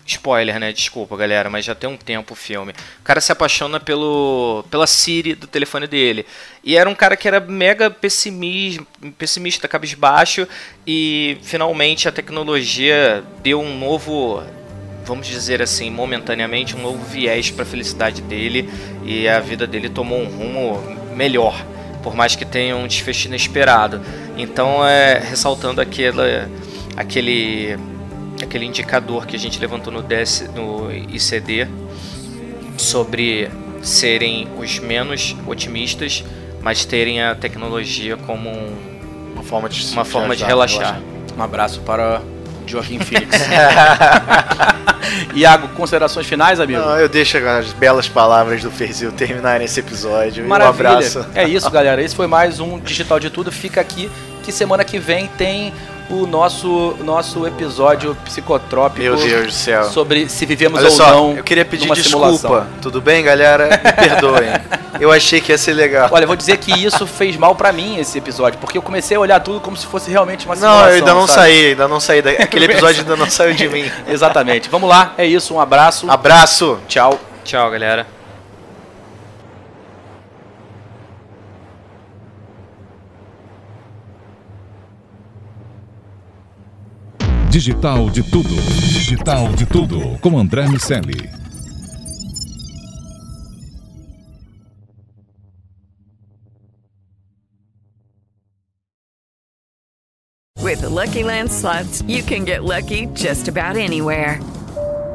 Spoiler, 0.09 0.59
né? 0.59 0.71
Desculpa, 0.73 1.15
galera, 1.15 1.49
mas 1.49 1.65
já 1.65 1.75
tem 1.75 1.89
um 1.89 1.97
tempo 1.97 2.33
o 2.33 2.35
filme. 2.35 2.73
O 2.99 3.03
cara 3.03 3.21
se 3.21 3.31
apaixona 3.31 3.79
pelo, 3.79 4.65
pela 4.69 4.87
Siri 4.87 5.35
do 5.35 5.45
telefone 5.45 5.85
dele. 5.87 6.25
E 6.63 6.75
era 6.75 6.89
um 6.89 6.95
cara 6.95 7.15
que 7.15 7.27
era 7.27 7.39
mega 7.39 7.89
pessimista, 7.91 8.83
pessimista, 9.17 9.67
cabisbaixo. 9.67 10.47
E 10.85 11.37
finalmente 11.43 12.07
a 12.07 12.11
tecnologia 12.11 13.23
deu 13.43 13.61
um 13.61 13.77
novo, 13.77 14.43
vamos 15.05 15.27
dizer 15.27 15.61
assim, 15.61 15.91
momentaneamente, 15.91 16.75
um 16.75 16.81
novo 16.81 17.03
viés 17.05 17.51
para 17.51 17.63
a 17.63 17.67
felicidade 17.67 18.21
dele. 18.23 18.69
E 19.05 19.27
a 19.27 19.39
vida 19.39 19.67
dele 19.67 19.89
tomou 19.89 20.19
um 20.19 20.25
rumo 20.25 21.15
melhor. 21.15 21.63
Por 22.01 22.15
mais 22.15 22.35
que 22.35 22.45
tenha 22.45 22.75
um 22.75 22.87
desfecho 22.87 23.27
inesperado. 23.27 24.01
Então, 24.37 24.85
é, 24.85 25.19
ressaltando 25.19 25.81
aquela, 25.81 26.49
aquele 26.95 27.77
aquele 28.41 28.65
indicador 28.65 29.25
que 29.25 29.35
a 29.35 29.39
gente 29.39 29.59
levantou 29.59 29.91
no, 29.91 30.01
DS, 30.01 30.49
no 30.53 30.91
ICD 30.91 31.67
sobre 32.77 33.49
serem 33.81 34.47
os 34.57 34.79
menos 34.79 35.35
otimistas, 35.47 36.23
mas 36.61 36.85
terem 36.85 37.21
a 37.21 37.35
tecnologia 37.35 38.17
como 38.17 38.49
um, 38.49 38.75
uma 39.33 39.43
forma 39.43 39.69
de, 39.69 39.93
uma 39.93 40.05
forma 40.05 40.35
de 40.35 40.43
relaxar. 40.43 41.01
Um 41.37 41.41
abraço 41.41 41.81
para 41.81 42.21
Joaquim 42.65 42.99
Phoenix. 43.03 43.37
Iago, 45.33 45.69
considerações 45.69 46.27
finais, 46.27 46.59
amigo? 46.59 46.79
Não, 46.79 46.97
eu 46.97 47.09
deixo 47.09 47.37
as 47.37 47.73
belas 47.73 48.07
palavras 48.07 48.61
do 48.61 48.69
Ferzil 48.69 49.11
terminarem 49.11 49.65
esse 49.65 49.79
episódio. 49.79 50.45
Maravilha. 50.47 50.89
Um 50.89 50.91
abraço. 50.91 51.25
É 51.33 51.47
isso, 51.47 51.69
galera. 51.71 52.01
Esse 52.01 52.15
foi 52.15 52.27
mais 52.27 52.59
um 52.59 52.79
Digital 52.79 53.19
de 53.19 53.29
Tudo. 53.29 53.51
Fica 53.51 53.81
aqui 53.81 54.09
que 54.43 54.51
semana 54.51 54.83
que 54.83 54.99
vem 54.99 55.27
tem 55.37 55.73
o 56.09 56.25
nosso, 56.25 56.97
nosso 57.03 57.45
episódio 57.45 58.15
psicotrópico. 58.25 59.01
Meu 59.01 59.15
Deus 59.15 59.45
do 59.47 59.51
céu. 59.51 59.85
Sobre 59.85 60.27
se 60.27 60.45
vivemos 60.45 60.79
Olha 60.79 60.89
ou 60.89 60.95
só, 60.95 61.11
não. 61.11 61.37
Eu 61.37 61.43
queria 61.43 61.63
pedir 61.63 61.91
desculpa. 61.91 62.37
Simulação. 62.37 62.67
Tudo 62.81 62.99
bem, 62.99 63.23
galera? 63.23 63.69
Me 63.69 63.93
perdoem. 63.93 64.49
eu 64.99 65.11
achei 65.11 65.39
que 65.39 65.51
ia 65.51 65.57
ser 65.57 65.73
legal. 65.73 66.09
Olha, 66.11 66.23
eu 66.23 66.27
vou 66.27 66.35
dizer 66.35 66.57
que 66.57 66.71
isso 66.71 67.05
fez 67.05 67.37
mal 67.37 67.55
para 67.55 67.71
mim, 67.71 67.97
esse 67.97 68.17
episódio, 68.17 68.59
porque 68.59 68.77
eu 68.77 68.81
comecei 68.81 69.15
a 69.15 69.19
olhar 69.19 69.39
tudo 69.39 69.59
como 69.59 69.77
se 69.77 69.85
fosse 69.85 70.09
realmente 70.09 70.45
uma 70.45 70.55
simulação. 70.55 70.85
Não, 70.85 70.89
eu 70.89 70.95
ainda 70.95 71.13
não 71.13 71.27
sabe? 71.27 71.39
saí, 71.39 71.65
ainda 71.67 71.87
não 71.87 71.99
saí. 71.99 72.21
Da... 72.21 72.31
Aquele 72.43 72.65
episódio 72.65 73.01
ainda 73.01 73.15
não 73.15 73.29
saiu 73.29 73.53
de 73.53 73.69
mim. 73.69 73.89
Exatamente. 74.07 74.69
Vamos 74.69 74.89
lá, 74.89 75.13
é 75.17 75.25
isso. 75.25 75.53
Um 75.53 75.59
abraço. 75.59 76.09
Abraço. 76.09 76.79
Tchau. 76.87 77.19
Tchau, 77.43 77.69
galera. 77.69 78.18
Digital 87.49 88.11
de 88.11 88.21
Tudo. 88.21 88.55
Digital 88.93 89.51
de 89.53 89.65
Tudo. 89.65 90.19
Com 90.21 90.37
André 90.37 90.67
Miceli. 90.67 91.27
With 100.61 100.81
the 100.81 100.89
Lucky 100.89 101.23
Land 101.23 101.51
slots, 101.51 102.03
you 102.03 102.21
can 102.21 102.45
get 102.45 102.63
lucky 102.63 103.07
just 103.15 103.47
about 103.47 103.75
anywhere. 103.75 104.39